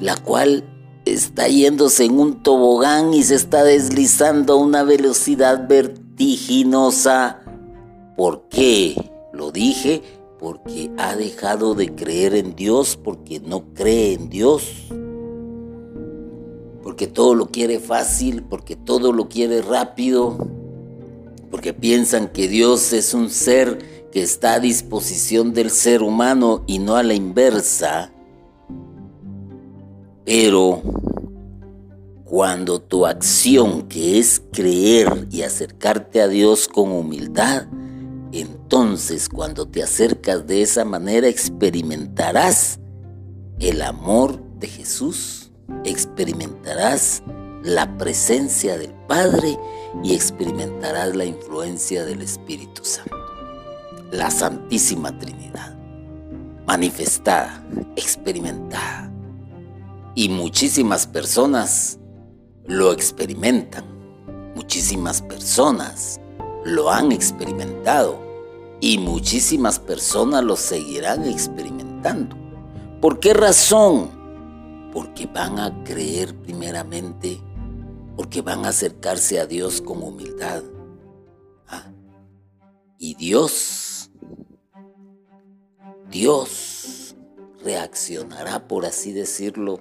la 0.00 0.16
cual 0.16 0.64
está 1.04 1.46
yéndose 1.46 2.06
en 2.06 2.18
un 2.18 2.42
tobogán 2.42 3.14
y 3.14 3.22
se 3.22 3.36
está 3.36 3.62
deslizando 3.62 4.54
a 4.54 4.56
una 4.56 4.82
velocidad 4.82 5.68
vertiginosa. 5.68 7.40
¿Por 8.16 8.48
qué? 8.48 8.96
Lo 9.32 9.52
dije 9.52 10.02
porque 10.40 10.90
ha 10.98 11.14
dejado 11.14 11.74
de 11.74 11.94
creer 11.94 12.34
en 12.34 12.56
Dios, 12.56 12.96
porque 12.96 13.38
no 13.38 13.72
cree 13.74 14.14
en 14.14 14.28
Dios 14.28 14.88
porque 16.88 17.06
todo 17.06 17.34
lo 17.34 17.48
quiere 17.48 17.80
fácil, 17.80 18.42
porque 18.44 18.74
todo 18.74 19.12
lo 19.12 19.28
quiere 19.28 19.60
rápido, 19.60 20.38
porque 21.50 21.74
piensan 21.74 22.28
que 22.28 22.48
Dios 22.48 22.94
es 22.94 23.12
un 23.12 23.28
ser 23.28 24.08
que 24.10 24.22
está 24.22 24.54
a 24.54 24.58
disposición 24.58 25.52
del 25.52 25.68
ser 25.68 26.02
humano 26.02 26.64
y 26.66 26.78
no 26.78 26.96
a 26.96 27.02
la 27.02 27.12
inversa. 27.12 28.10
Pero 30.24 30.80
cuando 32.24 32.80
tu 32.80 33.04
acción, 33.04 33.82
que 33.82 34.18
es 34.18 34.40
creer 34.50 35.26
y 35.30 35.42
acercarte 35.42 36.22
a 36.22 36.28
Dios 36.28 36.68
con 36.68 36.90
humildad, 36.90 37.66
entonces 38.32 39.28
cuando 39.28 39.68
te 39.68 39.82
acercas 39.82 40.46
de 40.46 40.62
esa 40.62 40.86
manera 40.86 41.28
experimentarás 41.28 42.80
el 43.60 43.82
amor 43.82 44.42
de 44.58 44.68
Jesús 44.68 45.37
experimentarás 45.84 47.22
la 47.62 47.96
presencia 47.98 48.78
del 48.78 48.94
Padre 49.06 49.58
y 50.02 50.14
experimentarás 50.14 51.16
la 51.16 51.24
influencia 51.24 52.04
del 52.04 52.22
Espíritu 52.22 52.84
Santo. 52.84 53.16
La 54.10 54.30
Santísima 54.30 55.16
Trinidad, 55.18 55.76
manifestada, 56.66 57.62
experimentada. 57.96 59.12
Y 60.14 60.28
muchísimas 60.28 61.06
personas 61.06 61.98
lo 62.66 62.92
experimentan. 62.92 63.84
Muchísimas 64.54 65.22
personas 65.22 66.20
lo 66.64 66.90
han 66.90 67.12
experimentado. 67.12 68.26
Y 68.80 68.98
muchísimas 68.98 69.78
personas 69.78 70.44
lo 70.44 70.56
seguirán 70.56 71.26
experimentando. 71.26 72.36
¿Por 73.00 73.20
qué 73.20 73.34
razón? 73.34 74.17
Porque 74.92 75.26
van 75.26 75.58
a 75.58 75.84
creer 75.84 76.34
primeramente, 76.34 77.40
porque 78.16 78.42
van 78.42 78.64
a 78.64 78.68
acercarse 78.68 79.38
a 79.38 79.46
Dios 79.46 79.80
con 79.80 80.02
humildad. 80.02 80.62
Ah, 81.66 81.92
y 82.98 83.14
Dios, 83.14 84.10
Dios 86.10 87.16
reaccionará, 87.62 88.66
por 88.66 88.86
así 88.86 89.12
decirlo, 89.12 89.80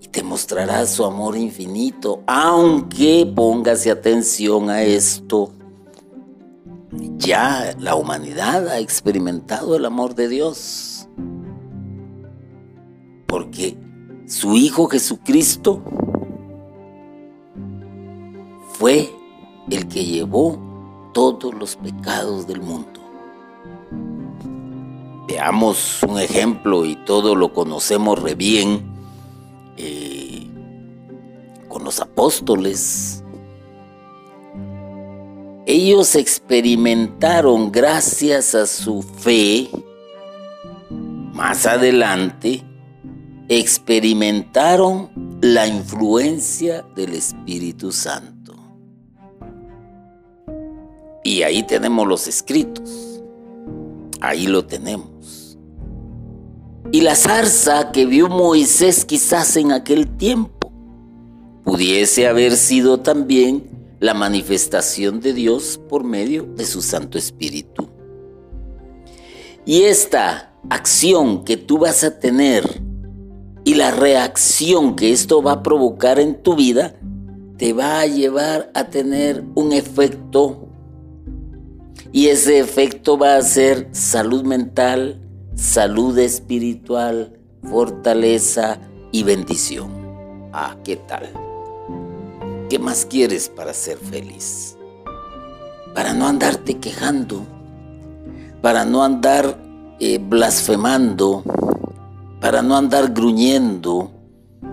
y 0.00 0.08
te 0.08 0.22
mostrará 0.22 0.86
su 0.86 1.04
amor 1.04 1.36
infinito, 1.36 2.22
aunque 2.26 3.30
póngase 3.34 3.90
atención 3.90 4.70
a 4.70 4.82
esto. 4.82 5.52
Ya 7.16 7.74
la 7.78 7.94
humanidad 7.94 8.68
ha 8.68 8.78
experimentado 8.78 9.76
el 9.76 9.86
amor 9.86 10.14
de 10.14 10.28
Dios, 10.28 10.91
porque 13.32 13.78
su 14.26 14.56
Hijo 14.56 14.88
Jesucristo 14.88 15.82
fue 18.74 19.08
el 19.70 19.88
que 19.88 20.04
llevó 20.04 21.10
todos 21.14 21.54
los 21.54 21.76
pecados 21.76 22.46
del 22.46 22.60
mundo. 22.60 23.00
Veamos 25.26 26.02
un 26.02 26.20
ejemplo 26.20 26.84
y 26.84 26.94
todo 27.06 27.34
lo 27.34 27.54
conocemos 27.54 28.20
re 28.20 28.34
bien 28.34 28.82
eh, 29.78 30.46
con 31.68 31.84
los 31.84 32.00
apóstoles. 32.00 33.24
Ellos 35.64 36.16
experimentaron 36.16 37.72
gracias 37.72 38.54
a 38.54 38.66
su 38.66 39.00
fe, 39.00 39.70
más 41.32 41.64
adelante, 41.64 42.66
experimentaron 43.58 45.10
la 45.40 45.66
influencia 45.66 46.84
del 46.94 47.14
Espíritu 47.14 47.92
Santo. 47.92 48.54
Y 51.24 51.42
ahí 51.42 51.62
tenemos 51.62 52.06
los 52.06 52.28
escritos. 52.28 53.22
Ahí 54.20 54.46
lo 54.46 54.64
tenemos. 54.64 55.58
Y 56.90 57.00
la 57.00 57.14
zarza 57.14 57.92
que 57.92 58.06
vio 58.06 58.28
Moisés 58.28 59.04
quizás 59.04 59.56
en 59.56 59.72
aquel 59.72 60.08
tiempo 60.16 60.70
pudiese 61.64 62.26
haber 62.26 62.56
sido 62.56 63.00
también 63.00 63.70
la 64.00 64.14
manifestación 64.14 65.20
de 65.20 65.32
Dios 65.32 65.80
por 65.88 66.04
medio 66.04 66.42
de 66.56 66.66
su 66.66 66.82
Santo 66.82 67.18
Espíritu. 67.18 67.88
Y 69.64 69.82
esta 69.82 70.54
acción 70.70 71.44
que 71.44 71.56
tú 71.56 71.78
vas 71.78 72.02
a 72.02 72.18
tener 72.18 72.81
y 73.64 73.74
la 73.74 73.90
reacción 73.90 74.96
que 74.96 75.12
esto 75.12 75.42
va 75.42 75.52
a 75.52 75.62
provocar 75.62 76.18
en 76.18 76.42
tu 76.42 76.56
vida 76.56 76.94
te 77.58 77.72
va 77.72 78.00
a 78.00 78.06
llevar 78.06 78.70
a 78.74 78.84
tener 78.84 79.44
un 79.54 79.72
efecto 79.72 80.68
y 82.10 82.28
ese 82.28 82.58
efecto 82.58 83.16
va 83.16 83.36
a 83.36 83.42
ser 83.42 83.88
salud 83.92 84.42
mental, 84.42 85.20
salud 85.54 86.18
espiritual, 86.18 87.38
fortaleza 87.62 88.78
y 89.12 89.22
bendición. 89.22 89.90
Ah, 90.52 90.76
¿qué 90.84 90.96
tal? 90.96 91.30
¿Qué 92.68 92.78
más 92.78 93.06
quieres 93.06 93.48
para 93.48 93.72
ser 93.72 93.96
feliz? 93.96 94.76
Para 95.94 96.12
no 96.12 96.26
andarte 96.26 96.78
quejando, 96.78 97.46
para 98.60 98.84
no 98.84 99.04
andar 99.04 99.58
eh, 100.00 100.18
blasfemando, 100.18 101.42
para 102.42 102.60
no 102.60 102.76
andar 102.76 103.12
gruñendo, 103.12 104.10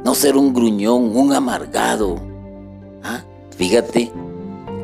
no 0.04 0.16
ser 0.16 0.36
un 0.36 0.54
gruñón, 0.54 1.16
un 1.16 1.34
amargado. 1.34 2.16
¿Ah? 3.04 3.24
Fíjate, 3.56 4.12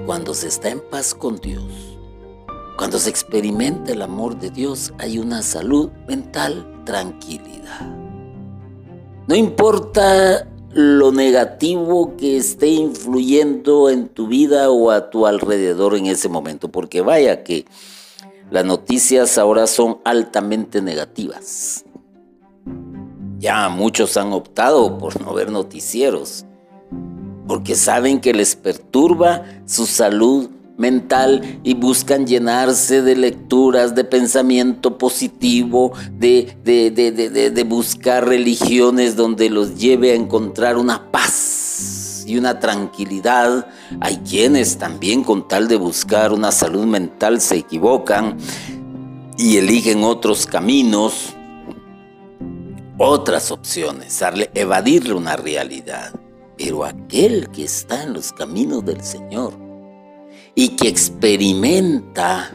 cuando 0.06 0.36
se 0.36 0.50
está 0.50 0.70
en 0.70 0.82
paz 0.92 1.16
con 1.16 1.38
Dios, 1.38 1.64
cuando 2.78 3.00
se 3.00 3.10
experimenta 3.10 3.92
el 3.92 4.04
amor 4.04 4.38
de 4.38 4.52
Dios 4.52 4.94
hay 5.00 5.18
una 5.18 5.42
salud 5.42 5.90
mental, 6.08 6.84
tranquilidad. 6.86 7.92
No 9.28 9.34
importa 9.34 10.48
lo 10.70 11.12
negativo 11.12 12.16
que 12.18 12.38
esté 12.38 12.68
influyendo 12.68 13.90
en 13.90 14.10
tu 14.10 14.28
vida 14.28 14.70
o 14.70 14.92
a 14.92 15.10
tu 15.10 15.26
alrededor 15.26 15.96
en 15.96 16.06
ese 16.06 16.30
momento, 16.30 16.70
porque 16.70 17.02
vaya 17.02 17.44
que 17.44 17.66
las 18.52 18.64
noticias 18.64 19.40
ahora 19.40 19.66
son 19.66 19.98
altamente 20.04 20.84
negativas. 20.84 21.84
Ya 23.46 23.70
muchos 23.70 24.18
han 24.18 24.34
optado 24.34 24.98
por 24.98 25.22
no 25.22 25.32
ver 25.36 25.52
noticieros, 25.52 26.48
porque 27.48 27.76
saben 27.76 28.20
que 28.20 28.34
les 28.34 28.56
perturba 28.56 29.44
su 29.68 29.86
salud 29.86 30.50
mental 30.78 31.60
y 31.64 31.76
buscan 31.76 32.26
llenarse 32.26 33.04
de 33.04 33.16
lecturas, 33.16 33.94
de 33.94 34.04
pensamiento 34.04 34.98
positivo, 34.98 35.92
de, 36.18 36.58
de, 36.64 37.64
buscar 37.68 38.28
religiones 38.28 39.16
donde 39.16 39.52
los 39.52 39.78
lleve 39.78 40.14
a 40.14 40.16
encontrar 40.16 40.76
una 40.76 41.12
paz 41.12 42.24
y 42.26 42.40
una 42.40 42.60
tranquilidad. 42.60 43.68
Hay 44.00 44.18
quienes 44.28 44.80
también 44.80 45.24
con 45.24 45.48
tal 45.48 45.68
de 45.68 45.76
buscar 45.76 46.34
una 46.34 46.52
salud 46.52 46.86
mental 46.88 47.40
se 47.40 47.58
equivocan 47.58 48.38
y 49.38 49.58
eligen 49.58 50.04
otros 50.04 50.48
caminos, 50.48 51.35
otras 52.98 53.52
opciones, 53.52 54.22
evadirle 54.54 55.14
una 55.14 55.36
realidad. 55.36 56.14
Pero 56.58 56.86
aquel 56.86 57.50
que 57.50 57.66
está 57.66 58.04
en 58.04 58.14
los 58.14 58.32
caminos 58.32 58.86
del 58.86 59.04
Señor, 59.04 59.66
y 60.56 60.70
que 60.70 60.88
experimenta 60.88 62.52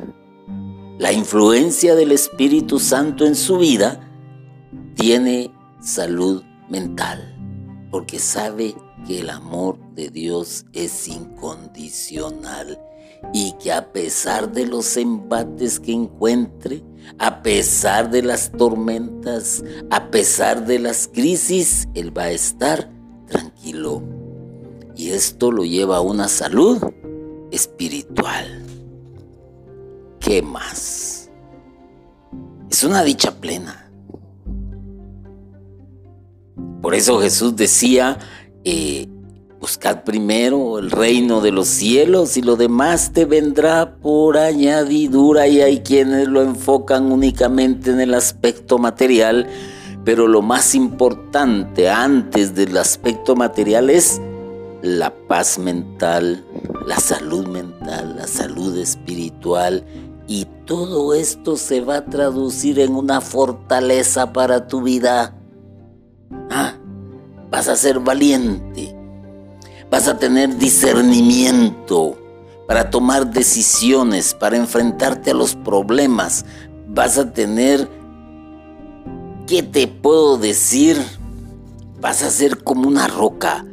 la 0.99 1.13
influencia 1.13 1.95
del 1.95 2.13
Espíritu 2.13 2.79
Santo 2.79 3.27
en 3.27 3.35
su 3.37 3.59
vida, 3.59 4.01
tiene 4.95 5.51
salud 5.83 6.43
mental, 6.69 7.37
porque 7.91 8.19
sabe 8.19 8.75
que 9.07 9.21
el 9.21 9.31
amor 9.31 9.79
de 9.95 10.09
Dios 10.09 10.65
es 10.73 11.09
incondicional 11.09 12.81
y 13.35 13.53
que 13.63 13.73
a 13.73 13.93
pesar 13.93 14.51
de 14.51 14.67
los 14.67 14.97
embates 14.97 15.79
que 15.79 15.93
encuentre, 15.93 16.83
a 17.19 17.43
pesar 17.43 18.11
de 18.11 18.23
las 18.23 18.53
tormentas, 18.53 19.63
a 19.91 20.11
pesar 20.11 20.67
de 20.67 20.79
las 20.79 21.09
crisis, 21.09 21.89
Él 21.95 22.17
va 22.17 22.25
a 22.25 22.31
estar 22.31 22.91
tranquilo. 23.27 24.03
Y 24.97 25.11
esto 25.11 25.51
lo 25.51 25.65
lleva 25.65 25.99
a 25.99 26.01
una 26.01 26.29
salud 26.29 26.83
espiritual. 27.51 28.65
¿Qué 30.19 30.43
más? 30.43 31.31
Es 32.71 32.85
una 32.85 33.03
dicha 33.03 33.41
plena. 33.41 33.91
Por 36.81 36.95
eso 36.95 37.21
Jesús 37.21 37.57
decía, 37.57 38.19
eh, 38.65 39.07
buscad 39.61 40.05
primero 40.05 40.79
el 40.79 40.91
reino 40.91 41.43
de 41.43 41.53
los 41.53 41.69
cielos 41.69 42.39
y 42.39 42.43
lo 42.43 42.57
demás 42.57 43.13
te 43.13 43.27
vendrá 43.27 43.97
por 43.97 44.39
añadidura. 44.39 45.47
Y 45.49 45.61
hay 45.61 45.81
quienes 45.81 46.29
lo 46.29 46.43
enfocan 46.43 47.13
únicamente 47.13 47.91
en 47.91 48.01
el 48.01 48.15
aspecto 48.15 48.79
material, 48.79 49.47
pero 50.05 50.27
lo 50.27 50.41
más 50.41 50.75
importante 50.75 51.91
antes 51.91 52.55
del 52.55 52.77
aspecto 52.79 53.37
material 53.37 53.91
es 53.91 54.21
la 54.83 55.13
paz 55.29 55.59
mental, 55.59 56.43
la 56.87 56.99
salud 56.99 57.47
mental, 57.47 58.17
la 58.17 58.27
salud 58.27 58.79
espiritual. 58.79 59.85
Y 60.27 60.47
todo 60.65 61.13
esto 61.13 61.57
se 61.57 61.83
va 61.83 61.97
a 61.97 62.05
traducir 62.07 62.79
en 62.81 62.95
una 62.95 63.21
fortaleza 63.21 64.33
para 64.33 64.69
tu 64.69 64.81
vida. 64.81 65.35
Ah, 66.49 66.77
vas 67.51 67.69
a 67.69 67.77
ser 67.77 67.99
valiente, 67.99 68.97
vas 69.91 70.07
a 70.09 70.19
tener 70.19 70.57
discernimiento 70.57 72.17
para 72.67 72.89
tomar 72.89 73.33
decisiones, 73.33 74.33
para 74.33 74.57
enfrentarte 74.57 75.33
a 75.33 75.35
los 75.35 75.57
problemas, 75.57 76.45
vas 76.89 77.19
a 77.19 77.33
tener, 77.33 77.89
¿qué 79.49 79.65
te 79.65 79.89
puedo 79.89 80.39
decir? 80.39 80.97
Vas 82.01 82.23
a 82.23 82.31
ser 82.31 82.63
como 82.63 82.87
una 82.87 83.09
roca. 83.09 83.67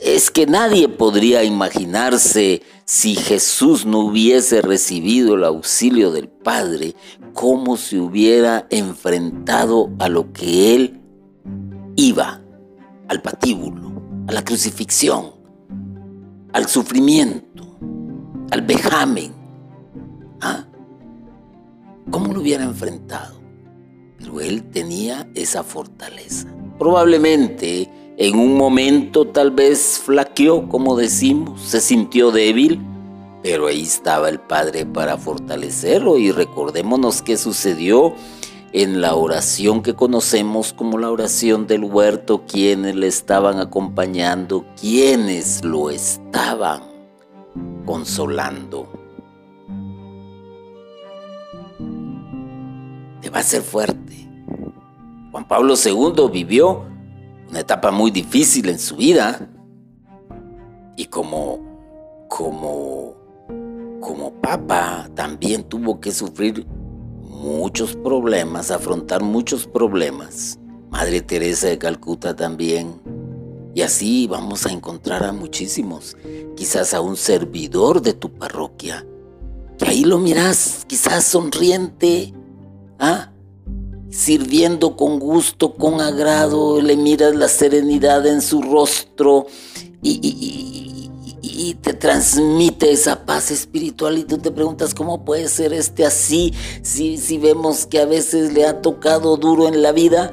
Es 0.00 0.30
que 0.30 0.46
nadie 0.46 0.88
podría 0.88 1.44
imaginarse 1.44 2.62
si 2.84 3.14
Jesús 3.14 3.86
no 3.86 4.00
hubiese 4.00 4.62
recibido 4.62 5.36
el 5.36 5.44
auxilio 5.44 6.10
del 6.10 6.28
Padre, 6.28 6.96
cómo 7.34 7.76
se 7.76 8.00
hubiera 8.00 8.66
enfrentado 8.70 9.90
a 10.00 10.08
lo 10.08 10.32
que 10.32 10.74
Él 10.74 11.00
iba, 11.94 12.40
al 13.06 13.22
patíbulo, 13.22 13.89
a 14.26 14.32
la 14.32 14.44
crucifixión, 14.44 15.32
al 16.52 16.66
sufrimiento, 16.66 17.76
al 18.50 18.62
vejamen. 18.62 19.32
¿Ah? 20.40 20.66
¿Cómo 22.10 22.32
lo 22.32 22.40
hubiera 22.40 22.64
enfrentado? 22.64 23.40
Pero 24.18 24.40
Él 24.40 24.64
tenía 24.70 25.28
esa 25.34 25.62
fortaleza. 25.62 26.48
Probablemente 26.78 27.90
en 28.16 28.38
un 28.38 28.54
momento 28.54 29.26
tal 29.26 29.50
vez 29.50 29.98
flaqueó, 30.04 30.68
como 30.68 30.96
decimos, 30.96 31.62
se 31.62 31.80
sintió 31.80 32.30
débil, 32.30 32.80
pero 33.42 33.66
ahí 33.66 33.82
estaba 33.82 34.28
el 34.28 34.40
Padre 34.40 34.84
para 34.84 35.16
fortalecerlo 35.16 36.18
y 36.18 36.30
recordémonos 36.30 37.22
qué 37.22 37.38
sucedió 37.38 38.14
en 38.72 39.00
la 39.00 39.16
oración 39.16 39.82
que 39.82 39.94
conocemos 39.94 40.72
como 40.72 40.98
la 40.98 41.10
oración 41.10 41.66
del 41.66 41.84
huerto, 41.84 42.44
quienes 42.46 42.94
le 42.94 43.08
estaban 43.08 43.58
acompañando, 43.58 44.64
quienes 44.80 45.64
lo 45.64 45.90
estaban 45.90 46.82
consolando. 47.84 48.88
Te 53.20 53.28
va 53.28 53.40
a 53.40 53.42
ser 53.42 53.62
fuerte. 53.62 54.28
Juan 55.32 55.46
Pablo 55.48 55.74
II 55.74 56.30
vivió 56.32 56.84
una 57.48 57.60
etapa 57.60 57.90
muy 57.90 58.10
difícil 58.10 58.68
en 58.68 58.78
su 58.78 58.96
vida 58.96 59.48
y 60.96 61.06
como 61.06 61.58
como 62.28 63.14
como 64.00 64.32
papa 64.40 65.08
también 65.14 65.64
tuvo 65.64 66.00
que 66.00 66.12
sufrir 66.12 66.66
muchos 67.40 67.96
problemas, 67.96 68.70
afrontar 68.70 69.22
muchos 69.22 69.66
problemas. 69.66 70.58
Madre 70.90 71.22
Teresa 71.22 71.68
de 71.68 71.78
Calcuta 71.78 72.36
también. 72.36 73.00
Y 73.74 73.82
así 73.82 74.26
vamos 74.26 74.66
a 74.66 74.72
encontrar 74.72 75.24
a 75.24 75.32
muchísimos, 75.32 76.16
quizás 76.56 76.92
a 76.92 77.00
un 77.00 77.16
servidor 77.16 78.02
de 78.02 78.12
tu 78.12 78.30
parroquia, 78.32 79.06
que 79.78 79.84
ahí 79.86 80.04
lo 80.04 80.18
miras, 80.18 80.84
quizás 80.88 81.24
sonriente, 81.24 82.34
¿ah? 82.98 83.30
sirviendo 84.10 84.96
con 84.96 85.20
gusto, 85.20 85.74
con 85.76 86.00
agrado, 86.00 86.82
le 86.82 86.96
miras 86.96 87.34
la 87.36 87.46
serenidad 87.46 88.26
en 88.26 88.42
su 88.42 88.60
rostro 88.60 89.46
y 90.02 90.89
te 91.82 91.92
transmite 91.92 92.90
esa 92.90 93.26
paz 93.26 93.50
espiritual 93.50 94.16
y 94.16 94.24
tú 94.24 94.38
te 94.38 94.50
preguntas 94.50 94.94
cómo 94.94 95.26
puede 95.26 95.46
ser 95.48 95.74
este 95.74 96.06
así 96.06 96.54
si, 96.80 97.18
si 97.18 97.36
vemos 97.36 97.86
que 97.86 98.00
a 98.00 98.06
veces 98.06 98.54
le 98.54 98.64
ha 98.64 98.80
tocado 98.80 99.36
duro 99.36 99.68
en 99.68 99.82
la 99.82 99.92
vida, 99.92 100.32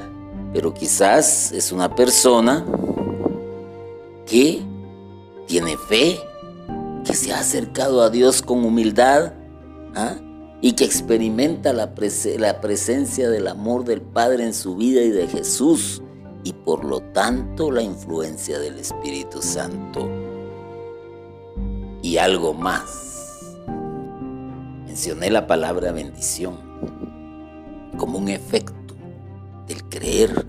pero 0.53 0.73
quizás 0.73 1.51
es 1.51 1.73
una 1.73 1.95
persona 1.95 2.65
que 4.25 4.61
tiene 5.47 5.75
fe, 5.77 6.17
que 7.03 7.13
se 7.13 7.33
ha 7.33 7.39
acercado 7.39 8.01
a 8.01 8.09
Dios 8.09 8.41
con 8.41 8.63
humildad 8.63 9.33
¿ah? 9.95 10.15
y 10.61 10.73
que 10.73 10.85
experimenta 10.85 11.73
la 11.73 11.93
presencia 11.93 13.29
del 13.29 13.47
amor 13.47 13.83
del 13.83 14.01
Padre 14.01 14.45
en 14.45 14.53
su 14.53 14.77
vida 14.77 15.01
y 15.01 15.09
de 15.09 15.27
Jesús 15.27 16.01
y 16.45 16.53
por 16.53 16.85
lo 16.85 17.01
tanto 17.01 17.69
la 17.69 17.81
influencia 17.81 18.59
del 18.59 18.77
Espíritu 18.77 19.41
Santo 19.41 20.26
y 22.07 22.17
algo 22.17 22.53
más. 22.53 23.57
Mencioné 24.85 25.29
la 25.29 25.45
palabra 25.45 25.91
bendición 25.91 26.55
como 27.97 28.17
un 28.17 28.29
efecto 28.29 28.95
del 29.67 29.83
creer, 29.89 30.47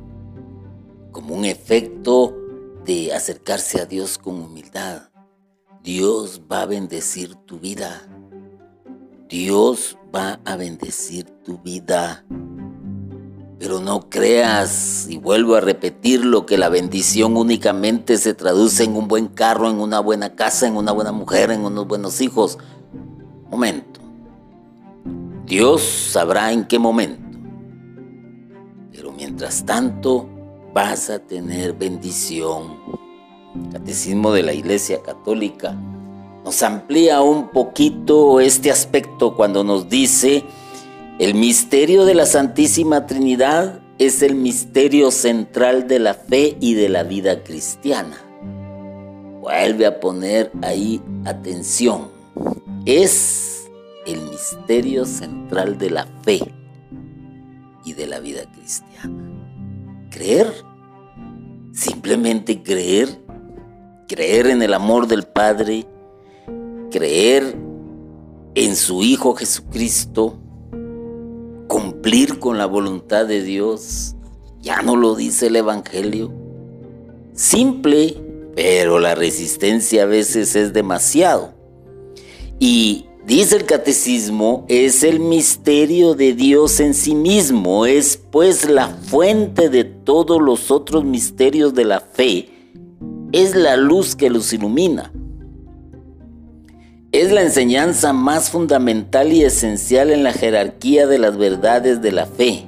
como 1.10 1.34
un 1.34 1.44
efecto 1.44 2.32
de 2.84 3.12
acercarse 3.12 3.80
a 3.80 3.86
Dios 3.86 4.18
con 4.18 4.40
humildad. 4.40 5.10
Dios 5.82 6.42
va 6.50 6.62
a 6.62 6.66
bendecir 6.66 7.34
tu 7.34 7.58
vida. 7.58 8.08
Dios 9.28 9.98
va 10.14 10.38
a 10.44 10.54
bendecir 10.54 11.24
tu 11.42 11.58
vida. 11.58 12.24
Pero 13.58 13.80
no 13.80 14.08
creas, 14.08 15.06
y 15.08 15.18
vuelvo 15.18 15.56
a 15.56 15.60
repetirlo, 15.60 16.46
que 16.46 16.56
la 16.56 16.68
bendición 16.68 17.36
únicamente 17.36 18.16
se 18.16 18.34
traduce 18.34 18.84
en 18.84 18.94
un 18.94 19.08
buen 19.08 19.26
carro, 19.26 19.68
en 19.68 19.80
una 19.80 19.98
buena 19.98 20.36
casa, 20.36 20.68
en 20.68 20.76
una 20.76 20.92
buena 20.92 21.10
mujer, 21.10 21.50
en 21.50 21.64
unos 21.64 21.86
buenos 21.88 22.20
hijos. 22.20 22.58
Momento. 23.50 24.00
Dios 25.44 25.82
sabrá 25.82 26.52
en 26.52 26.66
qué 26.66 26.78
momento. 26.78 27.38
Pero 28.92 29.12
mientras 29.12 29.64
tanto, 29.64 30.28
vas 30.72 31.10
a 31.10 31.18
tener 31.18 31.72
bendición. 31.72 32.76
Catecismo 33.72 34.32
de 34.32 34.42
la 34.44 34.52
Iglesia 34.52 35.02
Católica 35.02 35.74
nos 36.44 36.62
amplía 36.62 37.20
un 37.22 37.48
poquito 37.48 38.40
este 38.40 38.70
aspecto 38.70 39.34
cuando 39.34 39.64
nos 39.64 39.88
dice 39.88 40.44
el 41.18 41.34
misterio 41.34 42.04
de 42.04 42.14
la 42.14 42.26
Santísima 42.26 43.06
Trinidad 43.06 43.80
es 43.98 44.22
el 44.22 44.36
misterio 44.36 45.10
central 45.10 45.88
de 45.88 45.98
la 45.98 46.14
fe 46.14 46.56
y 46.60 46.74
de 46.74 46.88
la 46.88 47.02
vida 47.02 47.42
cristiana. 47.42 48.16
Vuelve 49.40 49.86
a 49.86 49.98
poner 49.98 50.52
ahí 50.62 51.02
atención. 51.24 52.08
Es 52.86 53.68
el 54.06 54.20
misterio 54.22 55.04
central 55.04 55.76
de 55.76 55.90
la 55.90 56.06
fe 56.22 56.40
y 57.84 57.94
de 57.94 58.06
la 58.06 58.20
vida 58.20 58.42
cristiana. 58.52 59.12
Creer, 60.10 60.52
simplemente 61.72 62.62
creer, 62.62 63.08
creer 64.06 64.46
en 64.46 64.62
el 64.62 64.72
amor 64.72 65.08
del 65.08 65.24
Padre, 65.24 65.84
creer 66.92 67.56
en 68.54 68.76
su 68.76 69.02
Hijo 69.02 69.34
Jesucristo, 69.34 70.38
cumplir 71.68 72.40
con 72.40 72.58
la 72.58 72.66
voluntad 72.66 73.26
de 73.26 73.42
Dios. 73.42 74.16
Ya 74.60 74.82
no 74.82 74.96
lo 74.96 75.14
dice 75.14 75.46
el 75.46 75.56
Evangelio. 75.56 76.32
Simple, 77.34 78.16
pero 78.56 78.98
la 78.98 79.14
resistencia 79.14 80.02
a 80.02 80.06
veces 80.06 80.56
es 80.56 80.72
demasiado. 80.72 81.54
Y 82.58 83.06
dice 83.24 83.54
el 83.56 83.66
catecismo, 83.66 84.64
es 84.68 85.04
el 85.04 85.20
misterio 85.20 86.14
de 86.14 86.34
Dios 86.34 86.80
en 86.80 86.94
sí 86.94 87.14
mismo, 87.14 87.86
es 87.86 88.16
pues 88.16 88.68
la 88.68 88.88
fuente 88.88 89.68
de 89.68 89.84
todos 89.84 90.42
los 90.42 90.72
otros 90.72 91.04
misterios 91.04 91.74
de 91.74 91.84
la 91.84 92.00
fe, 92.00 92.48
es 93.30 93.54
la 93.54 93.76
luz 93.76 94.16
que 94.16 94.30
los 94.30 94.52
ilumina. 94.52 95.12
Es 97.10 97.32
la 97.32 97.40
enseñanza 97.40 98.12
más 98.12 98.50
fundamental 98.50 99.32
y 99.32 99.42
esencial 99.42 100.10
en 100.10 100.22
la 100.22 100.34
jerarquía 100.34 101.06
de 101.06 101.18
las 101.18 101.38
verdades 101.38 102.02
de 102.02 102.12
la 102.12 102.26
fe. 102.26 102.66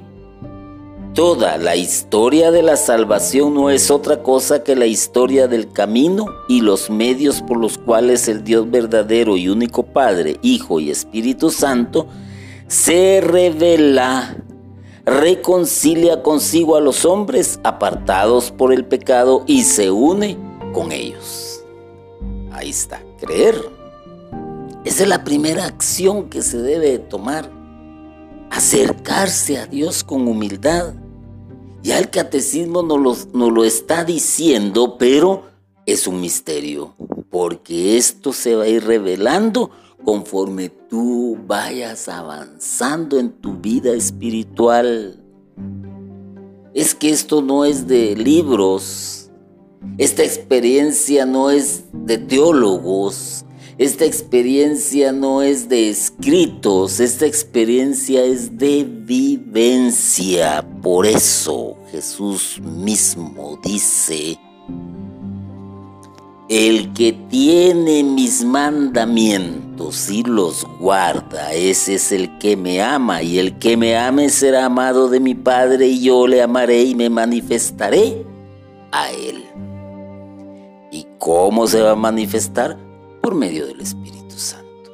Toda 1.13 1.59
la 1.59 1.75
historia 1.75 2.49
de 2.49 2.63
la 2.63 2.75
salvación 2.75 3.53
no 3.53 3.69
es 3.69 3.91
otra 3.91 4.23
cosa 4.23 4.63
que 4.63 4.75
la 4.75 4.87
historia 4.87 5.47
del 5.47 5.71
camino 5.71 6.25
y 6.49 6.61
los 6.61 6.89
medios 6.89 7.43
por 7.43 7.57
los 7.57 7.77
cuales 7.77 8.27
el 8.27 8.43
Dios 8.43 8.71
verdadero 8.71 9.37
y 9.37 9.47
único 9.47 9.83
Padre, 9.83 10.37
Hijo 10.41 10.79
y 10.79 10.89
Espíritu 10.89 11.51
Santo 11.51 12.07
se 12.65 13.21
revela, 13.21 14.37
reconcilia 15.05 16.23
consigo 16.23 16.77
a 16.77 16.81
los 16.81 17.05
hombres 17.05 17.59
apartados 17.63 18.49
por 18.49 18.73
el 18.73 18.85
pecado 18.85 19.43
y 19.45 19.61
se 19.65 19.91
une 19.91 20.35
con 20.73 20.91
ellos. 20.91 21.63
Ahí 22.51 22.71
está, 22.71 23.03
creer. 23.19 23.80
Esa 24.83 25.03
es 25.03 25.09
la 25.09 25.23
primera 25.23 25.65
acción 25.65 26.29
que 26.29 26.41
se 26.41 26.57
debe 26.57 26.97
tomar. 26.97 27.51
Acercarse 28.49 29.59
a 29.59 29.67
Dios 29.67 30.03
con 30.03 30.27
humildad. 30.27 30.95
Ya 31.83 31.99
el 31.99 32.09
catecismo 32.09 32.81
nos 32.81 33.27
lo, 33.33 33.49
lo 33.51 33.63
está 33.63 34.03
diciendo, 34.03 34.97
pero 34.97 35.43
es 35.85 36.07
un 36.07 36.19
misterio, 36.19 36.95
porque 37.29 37.97
esto 37.97 38.33
se 38.33 38.55
va 38.55 38.63
a 38.63 38.67
ir 38.67 38.83
revelando 38.83 39.71
conforme 40.03 40.69
tú 40.69 41.37
vayas 41.47 42.07
avanzando 42.09 43.19
en 43.19 43.31
tu 43.31 43.57
vida 43.57 43.93
espiritual. 43.93 45.23
Es 46.73 46.95
que 46.95 47.09
esto 47.09 47.41
no 47.41 47.65
es 47.65 47.87
de 47.87 48.15
libros, 48.15 49.29
esta 49.97 50.23
experiencia 50.23 51.25
no 51.25 51.49
es 51.51 51.83
de 51.93 52.17
teólogos, 52.17 53.45
esta 53.81 54.05
experiencia 54.05 55.11
no 55.11 55.41
es 55.41 55.67
de 55.67 55.89
escritos, 55.89 56.99
esta 56.99 57.25
experiencia 57.25 58.23
es 58.23 58.55
de 58.55 58.83
vivencia. 58.83 60.63
Por 60.83 61.07
eso 61.07 61.77
Jesús 61.91 62.61
mismo 62.61 63.59
dice, 63.63 64.37
el 66.47 66.93
que 66.93 67.11
tiene 67.31 68.03
mis 68.03 68.45
mandamientos 68.45 70.11
y 70.11 70.21
los 70.21 70.63
guarda, 70.79 71.51
ese 71.51 71.95
es 71.95 72.11
el 72.11 72.37
que 72.37 72.55
me 72.55 72.83
ama, 72.83 73.23
y 73.23 73.39
el 73.39 73.57
que 73.57 73.77
me 73.77 73.97
ame 73.97 74.29
será 74.29 74.65
amado 74.65 75.09
de 75.09 75.19
mi 75.19 75.33
Padre, 75.33 75.87
y 75.87 76.03
yo 76.03 76.27
le 76.27 76.43
amaré 76.43 76.83
y 76.83 76.93
me 76.93 77.09
manifestaré 77.09 78.27
a 78.91 79.09
él. 79.09 79.43
¿Y 80.91 81.07
cómo 81.17 81.65
se 81.65 81.81
va 81.81 81.93
a 81.93 81.95
manifestar? 81.95 82.90
Por 83.21 83.35
medio 83.35 83.67
del 83.67 83.79
Espíritu 83.81 84.37
Santo. 84.37 84.91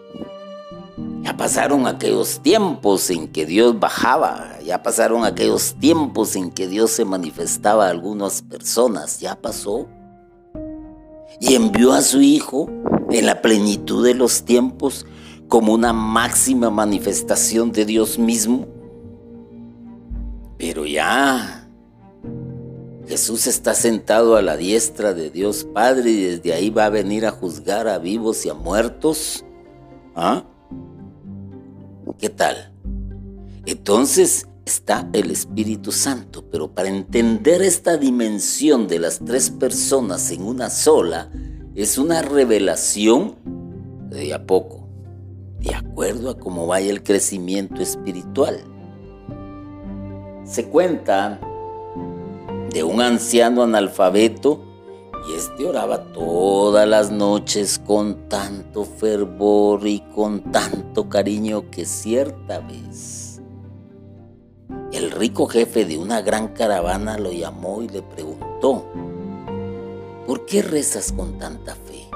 Ya 1.22 1.36
pasaron 1.36 1.88
aquellos 1.88 2.40
tiempos 2.42 3.10
en 3.10 3.28
que 3.28 3.46
Dios 3.46 3.80
bajaba, 3.80 4.60
ya 4.63 4.84
pasaron 4.84 5.26
aquellos 5.26 5.76
tiempos 5.80 6.36
en 6.36 6.52
que 6.52 6.68
Dios 6.68 6.92
se 6.92 7.06
manifestaba 7.06 7.88
a 7.88 7.90
algunas 7.90 8.42
personas, 8.42 9.20
ya 9.20 9.36
pasó. 9.36 9.88
Y 11.40 11.56
envió 11.56 11.94
a 11.94 12.02
su 12.02 12.22
Hijo 12.22 12.70
en 13.10 13.26
la 13.26 13.42
plenitud 13.42 14.06
de 14.06 14.13
los 14.13 14.44
tiempos 14.44 15.06
como 15.48 15.74
una 15.74 15.94
máxima 15.94 16.70
manifestación 16.70 17.72
de 17.72 17.86
Dios 17.86 18.20
mismo. 18.20 18.68
Pero 20.58 20.86
ya 20.86 21.57
Jesús 23.08 23.48
está 23.48 23.74
sentado 23.74 24.36
a 24.36 24.41
la 24.41 24.58
diestra 24.58 25.13
de 25.13 25.30
Dios 25.30 25.65
Padre 25.74 26.12
y 26.12 26.24
desde 26.24 26.54
ahí 26.54 26.70
va 26.70 26.86
a 26.86 26.89
venir 26.89 27.26
a 27.26 27.32
juzgar 27.32 27.88
a 27.88 28.00
vivos 28.00 28.46
y 28.46 28.50
a 28.50 28.54
muertos. 28.54 29.46
¿Ah? 30.13 30.43
¿Qué 32.20 32.30
tal? 32.30 32.74
Entonces 33.65 34.48
está 34.65 35.10
el 35.13 35.32
Espíritu 35.32 35.93
Santo, 35.93 36.43
pero 36.52 36.74
para 36.74 36.89
entender 36.89 37.62
esta 37.62 37.96
dimensión 37.96 38.89
de 38.89 39.00
las 39.00 39.20
tres 39.20 39.52
personas 39.52 40.30
en 40.32 40.41
una 40.41 40.70
sola, 40.70 41.32
es 41.76 41.98
una 41.98 42.22
revelación 42.22 43.38
de 44.10 44.34
a 44.34 44.46
poco, 44.46 44.89
de 45.60 45.76
acuerdo 45.76 46.32
a 46.32 46.38
cómo 46.38 46.67
vaya 46.67 46.89
el 46.89 47.04
crecimiento 47.04 47.82
espiritual. 47.82 48.60
Se 50.43 50.65
cuenta 50.65 51.39
de 52.71 52.84
un 52.84 53.01
anciano 53.01 53.63
analfabeto 53.63 54.62
y 55.30 55.34
este 55.36 55.65
oraba 55.65 56.03
todas 56.13 56.88
las 56.88 57.12
noches 57.12 57.80
con 57.80 58.30
tanto 58.30 58.86
fervor 58.86 59.88
y 59.88 59.99
con 60.15 60.51
tanto 60.51 61.10
cariño 61.10 61.69
que 61.69 61.86
cierta 61.86 62.60
vez 62.60 63.27
el 64.91 65.12
rico 65.12 65.47
jefe 65.47 65.86
de 65.86 65.97
una 65.97 66.21
gran 66.21 66.49
caravana 66.49 67.17
lo 67.17 67.32
llamó 67.32 67.82
y 67.84 67.89
le 67.89 68.01
preguntó, 68.01 68.86
¿por 70.25 70.45
qué 70.45 70.62
rezas 70.62 71.12
con 71.12 71.38
tanta 71.38 71.75
fe? 71.75 72.08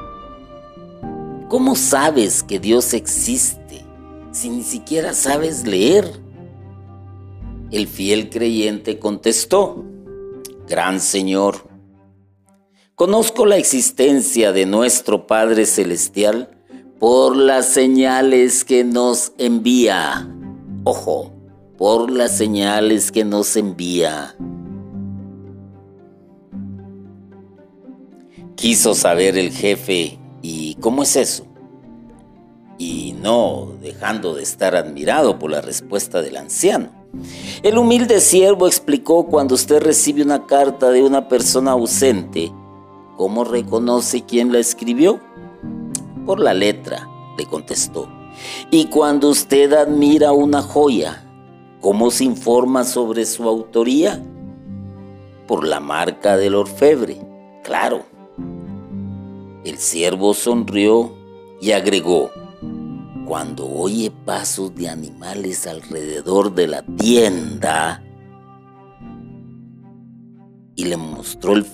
¿Cómo 1.49 1.75
sabes 1.75 2.43
que 2.43 2.59
Dios 2.59 2.93
existe 2.93 3.85
si 4.31 4.49
ni 4.49 4.63
siquiera 4.63 5.13
sabes 5.13 5.67
leer? 5.67 6.11
El 7.71 7.87
fiel 7.87 8.29
creyente 8.29 8.99
contestó, 8.99 9.83
Gran 10.71 11.01
Señor, 11.01 11.67
conozco 12.95 13.45
la 13.45 13.57
existencia 13.57 14.53
de 14.53 14.65
nuestro 14.65 15.27
Padre 15.27 15.65
Celestial 15.65 16.49
por 16.97 17.35
las 17.35 17.73
señales 17.73 18.63
que 18.63 18.85
nos 18.85 19.33
envía. 19.37 20.29
Ojo, 20.85 21.33
por 21.77 22.09
las 22.09 22.37
señales 22.37 23.11
que 23.11 23.25
nos 23.25 23.57
envía. 23.57 24.33
Quiso 28.55 28.95
saber 28.95 29.37
el 29.37 29.51
jefe, 29.51 30.19
¿y 30.41 30.75
cómo 30.75 31.03
es 31.03 31.17
eso? 31.17 31.50
Y 32.83 33.13
no 33.13 33.73
dejando 33.79 34.33
de 34.33 34.41
estar 34.41 34.75
admirado 34.75 35.37
por 35.37 35.51
la 35.51 35.61
respuesta 35.61 36.23
del 36.23 36.35
anciano. 36.35 36.89
El 37.61 37.77
humilde 37.77 38.19
siervo 38.19 38.65
explicó 38.65 39.27
cuando 39.27 39.53
usted 39.53 39.83
recibe 39.83 40.23
una 40.23 40.47
carta 40.47 40.89
de 40.89 41.03
una 41.03 41.27
persona 41.27 41.73
ausente, 41.73 42.51
¿cómo 43.17 43.43
reconoce 43.43 44.23
quién 44.23 44.51
la 44.51 44.57
escribió? 44.57 45.19
Por 46.25 46.39
la 46.39 46.55
letra, 46.55 47.07
le 47.37 47.45
contestó. 47.45 48.09
Y 48.71 48.85
cuando 48.85 49.29
usted 49.29 49.73
admira 49.73 50.31
una 50.31 50.63
joya, 50.63 51.23
¿cómo 51.81 52.09
se 52.09 52.23
informa 52.23 52.83
sobre 52.83 53.27
su 53.27 53.47
autoría? 53.47 54.19
Por 55.47 55.67
la 55.67 55.79
marca 55.79 56.35
del 56.35 56.55
orfebre, 56.55 57.21
claro. 57.63 58.05
El 59.63 59.77
siervo 59.77 60.33
sonrió 60.33 61.13
y 61.61 61.73
agregó, 61.73 62.31
cuando 63.31 63.65
oye 63.65 64.11
pasos 64.25 64.75
de 64.75 64.89
animales 64.89 65.65
alrededor 65.65 66.53
de 66.53 66.67
la 66.67 66.81
tienda 66.81 68.03
y 70.75 70.83
le 70.83 70.97
mostró 70.97 71.53
el 71.53 71.65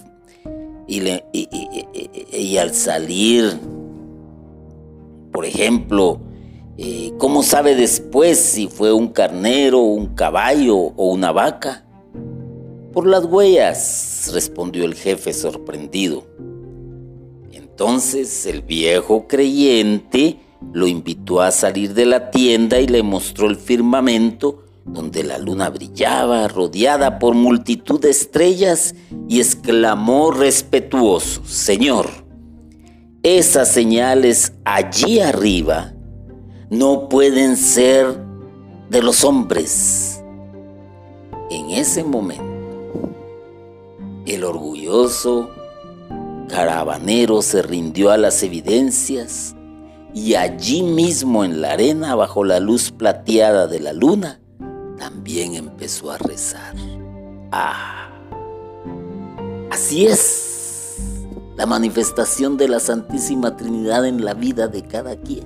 y, 0.87 2.57
al 2.57 2.75
salir 2.75 3.59
por 5.31 5.47
ejemplo 5.47 6.21
eh, 6.77 7.13
¿cómo 7.17 7.41
sabe 7.41 7.73
después 7.73 8.37
si 8.37 8.67
fue 8.67 8.93
un 8.93 9.07
carnero, 9.07 9.79
un 9.79 10.13
caballo 10.13 10.77
o 10.77 11.11
una 11.11 11.31
vaca? 11.31 11.87
Por 12.93 13.07
las 13.07 13.25
huellas, 13.25 14.29
respondió 14.31 14.85
el 14.85 14.93
jefe 14.93 15.33
sorprendido. 15.33 16.23
Entonces 17.51 18.45
el 18.45 18.61
viejo 18.61 19.27
creyente 19.27 20.41
lo 20.73 20.87
invitó 20.87 21.41
a 21.41 21.51
salir 21.51 21.93
de 21.93 22.05
la 22.05 22.31
tienda 22.31 22.79
y 22.79 22.87
le 22.87 23.03
mostró 23.03 23.47
el 23.47 23.55
firmamento 23.55 24.63
donde 24.87 25.23
la 25.23 25.37
luna 25.37 25.69
brillaba 25.69 26.47
rodeada 26.47 27.19
por 27.19 27.35
multitud 27.35 27.99
de 27.99 28.09
estrellas 28.09 28.95
y 29.27 29.39
exclamó 29.39 30.31
respetuoso, 30.31 31.43
Señor, 31.45 32.07
esas 33.21 33.69
señales 33.71 34.53
allí 34.63 35.19
arriba 35.19 35.93
no 36.69 37.09
pueden 37.09 37.57
ser 37.57 38.17
de 38.89 39.01
los 39.01 39.25
hombres. 39.25 40.23
En 41.49 41.71
ese 41.71 42.03
momento, 42.03 42.43
el 44.25 44.43
orgulloso 44.45 45.49
caravanero 46.47 47.41
se 47.41 47.61
rindió 47.61 48.11
a 48.11 48.17
las 48.17 48.41
evidencias 48.43 49.56
y 50.17 50.33
allí 50.33 50.81
mismo 50.81 51.45
en 51.45 51.61
la 51.61 51.73
arena, 51.73 52.15
bajo 52.15 52.43
la 52.43 52.59
luz 52.59 52.91
plateada 52.91 53.67
de 53.67 53.79
la 53.79 53.93
luna, 53.93 54.41
también 54.97 55.53
empezó 55.53 56.09
a 56.09 56.17
rezar. 56.17 56.73
Ah, 57.51 58.09
así 59.69 60.07
es 60.07 60.95
la 61.55 61.67
manifestación 61.67 62.57
de 62.57 62.67
la 62.67 62.79
Santísima 62.79 63.55
Trinidad 63.57 64.07
en 64.07 64.25
la 64.25 64.33
vida 64.33 64.67
de 64.67 64.81
cada 64.81 65.17
quien. 65.17 65.45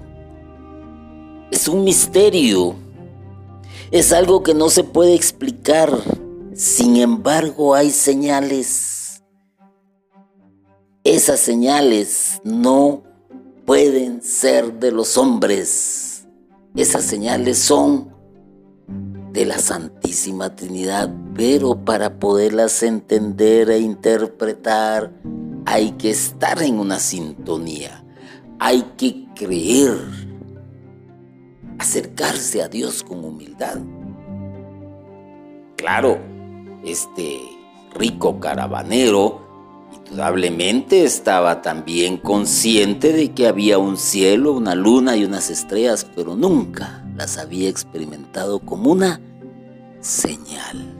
Es 1.51 1.67
un 1.67 1.83
misterio, 1.83 2.75
es 3.91 4.13
algo 4.13 4.41
que 4.41 4.53
no 4.53 4.69
se 4.69 4.85
puede 4.85 5.15
explicar, 5.15 5.91
sin 6.53 6.95
embargo 6.95 7.75
hay 7.75 7.91
señales. 7.91 9.21
Esas 11.03 11.41
señales 11.41 12.39
no 12.45 13.10
pueden 13.71 14.21
ser 14.21 14.81
de 14.81 14.91
los 14.91 15.17
hombres. 15.17 16.27
Esas 16.75 17.05
señales 17.05 17.57
son 17.57 18.13
de 19.31 19.45
la 19.45 19.59
Santísima 19.59 20.57
Trinidad, 20.57 21.09
pero 21.35 21.75
para 21.85 22.19
poderlas 22.19 22.83
entender 22.83 23.69
e 23.69 23.79
interpretar 23.79 25.13
hay 25.65 25.91
que 25.91 26.09
estar 26.09 26.61
en 26.61 26.79
una 26.79 26.99
sintonía, 26.99 28.03
hay 28.59 28.81
que 28.97 29.27
creer, 29.37 29.95
acercarse 31.79 32.61
a 32.61 32.67
Dios 32.67 33.03
con 33.03 33.23
humildad. 33.23 33.77
Claro, 35.77 36.19
este 36.83 37.39
rico 37.95 38.37
caravanero 38.37 39.40
Indudablemente 40.11 41.05
estaba 41.05 41.61
también 41.61 42.17
consciente 42.17 43.13
de 43.13 43.31
que 43.31 43.47
había 43.47 43.77
un 43.77 43.95
cielo, 43.95 44.51
una 44.51 44.75
luna 44.75 45.15
y 45.15 45.23
unas 45.23 45.49
estrellas, 45.49 46.05
pero 46.13 46.35
nunca 46.35 47.01
las 47.15 47.37
había 47.37 47.69
experimentado 47.69 48.59
como 48.59 48.91
una 48.91 49.21
señal. 50.01 50.93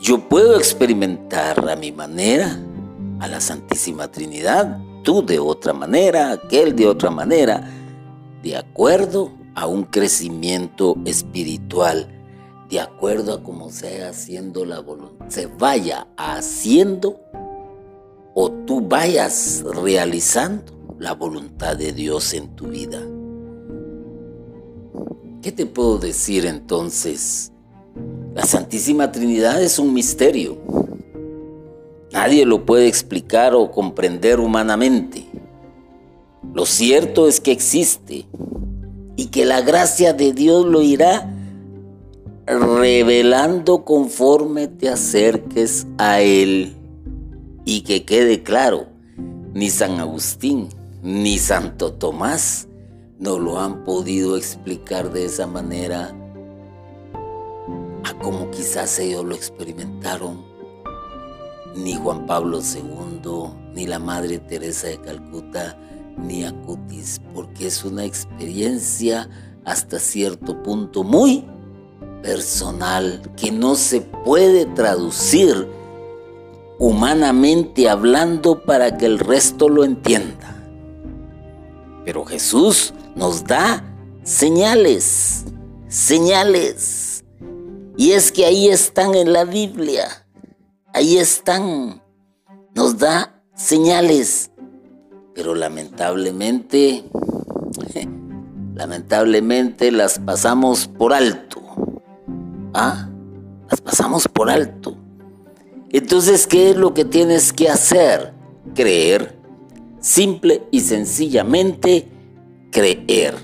Yo 0.00 0.28
puedo 0.28 0.56
experimentar 0.56 1.68
a 1.68 1.74
mi 1.74 1.90
manera 1.90 2.60
a 3.18 3.26
la 3.26 3.40
Santísima 3.40 4.06
Trinidad, 4.06 4.78
tú 5.02 5.26
de 5.26 5.40
otra 5.40 5.72
manera, 5.72 6.30
aquel 6.30 6.76
de 6.76 6.86
otra 6.86 7.10
manera, 7.10 7.68
de 8.40 8.56
acuerdo 8.56 9.32
a 9.56 9.66
un 9.66 9.82
crecimiento 9.82 10.94
espiritual, 11.04 12.06
de 12.70 12.78
acuerdo 12.78 13.34
a 13.34 13.42
cómo 13.42 13.70
sea 13.70 14.10
haciendo 14.10 14.64
la 14.64 14.78
voluntad, 14.78 15.26
se 15.28 15.46
vaya 15.46 16.06
haciendo 16.16 17.18
o 18.40 18.52
tú 18.52 18.80
vayas 18.80 19.64
realizando 19.82 20.94
la 21.00 21.12
voluntad 21.12 21.76
de 21.76 21.92
Dios 21.92 22.32
en 22.34 22.54
tu 22.54 22.68
vida. 22.68 23.00
¿Qué 25.42 25.50
te 25.50 25.66
puedo 25.66 25.98
decir 25.98 26.46
entonces? 26.46 27.50
La 28.36 28.44
Santísima 28.44 29.10
Trinidad 29.10 29.60
es 29.60 29.80
un 29.80 29.92
misterio. 29.92 30.56
Nadie 32.12 32.46
lo 32.46 32.64
puede 32.64 32.86
explicar 32.86 33.56
o 33.56 33.72
comprender 33.72 34.38
humanamente. 34.38 35.26
Lo 36.54 36.64
cierto 36.64 37.26
es 37.26 37.40
que 37.40 37.50
existe 37.50 38.28
y 39.16 39.26
que 39.32 39.46
la 39.46 39.62
gracia 39.62 40.12
de 40.12 40.32
Dios 40.32 40.64
lo 40.64 40.80
irá 40.80 41.28
revelando 42.46 43.84
conforme 43.84 44.68
te 44.68 44.88
acerques 44.88 45.88
a 45.98 46.20
Él. 46.20 46.77
Y 47.70 47.82
que 47.82 48.06
quede 48.06 48.42
claro, 48.42 48.86
ni 49.52 49.68
San 49.68 50.00
Agustín 50.00 50.70
ni 51.02 51.36
Santo 51.36 51.92
Tomás 51.92 52.66
no 53.18 53.38
lo 53.38 53.60
han 53.60 53.84
podido 53.84 54.38
explicar 54.38 55.12
de 55.12 55.26
esa 55.26 55.46
manera 55.46 56.16
a 58.04 58.18
como 58.20 58.50
quizás 58.50 58.98
ellos 58.98 59.22
lo 59.22 59.34
experimentaron. 59.34 60.42
Ni 61.76 61.92
Juan 61.92 62.24
Pablo 62.24 62.60
II, 62.60 63.50
ni 63.74 63.86
la 63.86 63.98
Madre 63.98 64.38
Teresa 64.38 64.86
de 64.86 65.02
Calcuta, 65.02 65.78
ni 66.16 66.44
Acutis, 66.44 67.20
porque 67.34 67.66
es 67.66 67.84
una 67.84 68.06
experiencia 68.06 69.28
hasta 69.66 69.98
cierto 69.98 70.62
punto 70.62 71.04
muy 71.04 71.44
personal 72.22 73.30
que 73.36 73.52
no 73.52 73.74
se 73.74 74.00
puede 74.00 74.64
traducir 74.64 75.76
humanamente 76.78 77.88
hablando 77.88 78.62
para 78.62 78.96
que 78.96 79.06
el 79.06 79.18
resto 79.18 79.68
lo 79.68 79.84
entienda. 79.84 80.56
Pero 82.04 82.24
Jesús 82.24 82.94
nos 83.16 83.44
da 83.44 83.84
señales, 84.22 85.44
señales. 85.88 87.24
Y 87.96 88.12
es 88.12 88.30
que 88.30 88.46
ahí 88.46 88.68
están 88.68 89.14
en 89.14 89.32
la 89.32 89.44
Biblia, 89.44 90.26
ahí 90.94 91.18
están, 91.18 92.00
nos 92.74 92.98
da 92.98 93.42
señales. 93.54 94.52
Pero 95.34 95.54
lamentablemente, 95.54 97.04
lamentablemente 98.74 99.90
las 99.90 100.18
pasamos 100.20 100.86
por 100.86 101.12
alto. 101.12 101.60
¿Ah? 102.72 103.08
Las 103.68 103.80
pasamos 103.80 104.28
por 104.28 104.50
alto. 104.50 104.96
Entonces, 105.90 106.46
¿qué 106.46 106.70
es 106.70 106.76
lo 106.76 106.94
que 106.94 107.04
tienes 107.04 107.52
que 107.52 107.68
hacer? 107.68 108.34
Creer. 108.74 109.38
Simple 110.00 110.62
y 110.70 110.80
sencillamente 110.80 112.08
creer. 112.70 113.34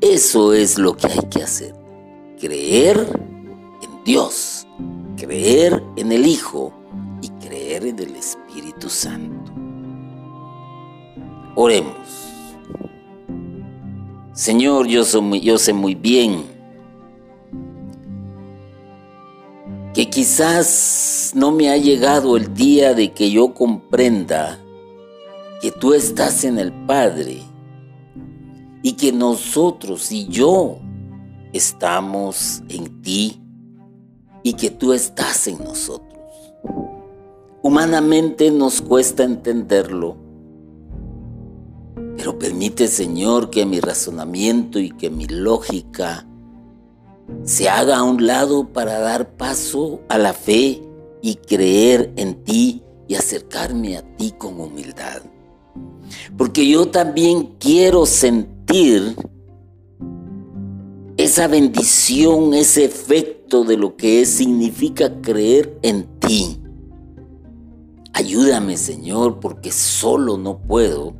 Eso 0.00 0.52
es 0.52 0.78
lo 0.78 0.96
que 0.96 1.06
hay 1.06 1.28
que 1.30 1.42
hacer. 1.42 1.74
Creer 2.38 2.98
en 3.82 4.04
Dios, 4.04 4.66
creer 5.16 5.82
en 5.96 6.12
el 6.12 6.26
Hijo 6.26 6.72
y 7.20 7.28
creer 7.44 7.86
en 7.86 7.98
el 7.98 8.16
Espíritu 8.16 8.88
Santo. 8.88 9.52
Oremos. 11.54 12.30
Señor, 14.32 14.86
yo, 14.86 15.04
sé 15.04 15.72
muy 15.74 15.94
bien 15.94 16.44
que 19.94 20.08
quizás 20.08 21.32
no 21.34 21.50
me 21.50 21.70
ha 21.70 21.76
llegado 21.76 22.36
el 22.36 22.54
día 22.54 22.94
de 22.94 23.12
que 23.12 23.30
yo 23.30 23.54
comprenda 23.54 24.58
que 25.60 25.72
tú 25.72 25.94
estás 25.94 26.44
en 26.44 26.58
el 26.58 26.72
Padre 26.86 27.42
y 28.82 28.92
que 28.92 29.12
nosotros 29.12 30.12
y 30.12 30.26
yo 30.28 30.78
estamos 31.52 32.62
en 32.68 33.02
ti 33.02 33.42
y 34.42 34.52
que 34.54 34.70
tú 34.70 34.92
estás 34.92 35.48
en 35.48 35.58
nosotros. 35.58 36.20
Humanamente 37.62 38.50
nos 38.50 38.80
cuesta 38.80 39.24
entenderlo, 39.24 40.16
pero 42.16 42.38
permite 42.38 42.86
Señor 42.86 43.50
que 43.50 43.66
mi 43.66 43.80
razonamiento 43.80 44.78
y 44.78 44.90
que 44.90 45.10
mi 45.10 45.26
lógica 45.26 46.26
se 47.44 47.68
haga 47.68 47.98
a 47.98 48.02
un 48.02 48.26
lado 48.26 48.72
para 48.72 48.98
dar 49.00 49.36
paso 49.36 50.00
a 50.08 50.18
la 50.18 50.32
fe 50.32 50.82
y 51.22 51.34
creer 51.34 52.12
en 52.16 52.44
ti 52.44 52.82
y 53.08 53.14
acercarme 53.14 53.96
a 53.96 54.02
ti 54.16 54.32
con 54.38 54.60
humildad. 54.60 55.22
Porque 56.36 56.66
yo 56.66 56.86
también 56.86 57.56
quiero 57.58 58.06
sentir 58.06 59.16
esa 61.16 61.48
bendición, 61.48 62.54
ese 62.54 62.84
efecto 62.84 63.64
de 63.64 63.76
lo 63.76 63.96
que 63.96 64.24
significa 64.26 65.20
creer 65.20 65.78
en 65.82 66.04
ti. 66.20 66.60
Ayúdame, 68.12 68.76
Señor, 68.76 69.40
porque 69.40 69.70
solo 69.72 70.36
no 70.36 70.58
puedo 70.58 71.14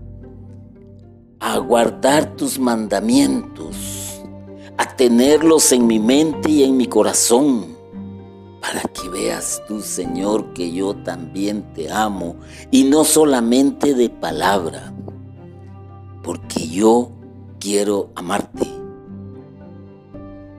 a 1.38 1.58
guardar 1.58 2.36
tus 2.36 2.58
mandamientos 2.58 3.99
a 4.80 4.86
tenerlos 4.86 5.72
en 5.72 5.86
mi 5.86 5.98
mente 5.98 6.50
y 6.50 6.62
en 6.62 6.78
mi 6.78 6.86
corazón, 6.86 7.76
para 8.62 8.80
que 8.80 9.10
veas 9.10 9.62
tú, 9.68 9.82
Señor, 9.82 10.54
que 10.54 10.72
yo 10.72 10.94
también 10.94 11.70
te 11.74 11.92
amo, 11.92 12.36
y 12.70 12.84
no 12.84 13.04
solamente 13.04 13.92
de 13.92 14.08
palabra, 14.08 14.90
porque 16.22 16.66
yo 16.66 17.10
quiero 17.58 18.08
amarte, 18.14 18.66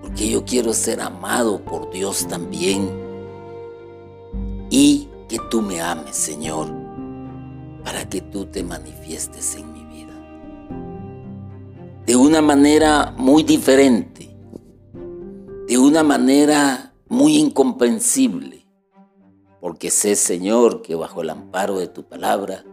porque 0.03 0.29
yo 0.29 0.45
quiero 0.45 0.71
ser 0.71 1.01
amado 1.01 1.59
por 1.59 1.89
Dios 1.89 2.27
también, 2.27 2.91
y 4.69 5.09
que 5.29 5.39
tú 5.49 5.63
me 5.63 5.81
ames, 5.81 6.15
Señor, 6.15 6.67
para 7.83 8.07
que 8.07 8.21
tú 8.21 8.45
te 8.45 8.61
manifiestes 8.61 9.55
en 9.55 9.70
de 12.11 12.17
una 12.17 12.41
manera 12.41 13.15
muy 13.17 13.41
diferente, 13.41 14.35
de 15.65 15.77
una 15.77 16.03
manera 16.03 16.93
muy 17.07 17.37
incomprensible, 17.37 18.67
porque 19.61 19.89
sé, 19.89 20.17
Señor, 20.17 20.81
que 20.81 20.93
bajo 20.93 21.21
el 21.21 21.29
amparo 21.29 21.79
de 21.79 21.87
tu 21.87 22.03
palabra, 22.03 22.65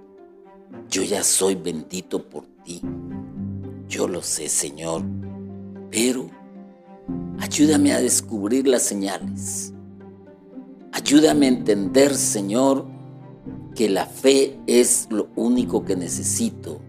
yo 0.90 1.04
ya 1.04 1.22
soy 1.22 1.54
bendito 1.54 2.28
por 2.28 2.46
ti. 2.64 2.82
Yo 3.88 4.08
lo 4.08 4.22
sé, 4.22 4.48
Señor, 4.48 5.04
pero 5.88 6.28
ayúdame 7.38 7.92
a 7.92 8.00
descubrir 8.00 8.66
las 8.66 8.82
señales. 8.82 9.72
Ayúdame 10.90 11.46
a 11.46 11.50
entender, 11.50 12.12
Señor, 12.16 12.86
que 13.76 13.88
la 13.88 14.06
fe 14.06 14.58
es 14.66 15.06
lo 15.10 15.28
único 15.36 15.84
que 15.84 15.94
necesito 15.94 16.80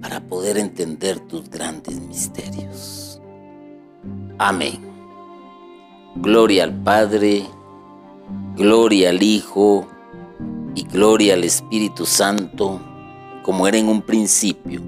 para 0.00 0.20
poder 0.20 0.58
entender 0.58 1.20
tus 1.20 1.48
grandes 1.50 2.00
misterios. 2.00 3.20
Amén. 4.38 4.78
Gloria 6.16 6.64
al 6.64 6.74
Padre, 6.82 7.44
gloria 8.56 9.10
al 9.10 9.22
Hijo 9.22 9.86
y 10.74 10.84
gloria 10.84 11.34
al 11.34 11.44
Espíritu 11.44 12.06
Santo, 12.06 12.80
como 13.42 13.66
era 13.66 13.78
en 13.78 13.88
un 13.88 14.02
principio, 14.02 14.80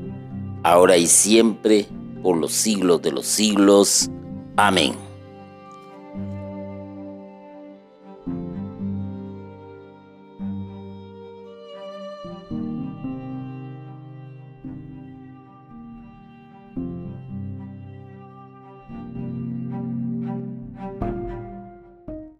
ahora 0.62 0.96
y 0.96 1.06
siempre, 1.06 1.86
por 2.22 2.36
los 2.36 2.52
siglos 2.52 3.00
de 3.02 3.12
los 3.12 3.26
siglos. 3.26 4.10
Amén. 4.56 5.07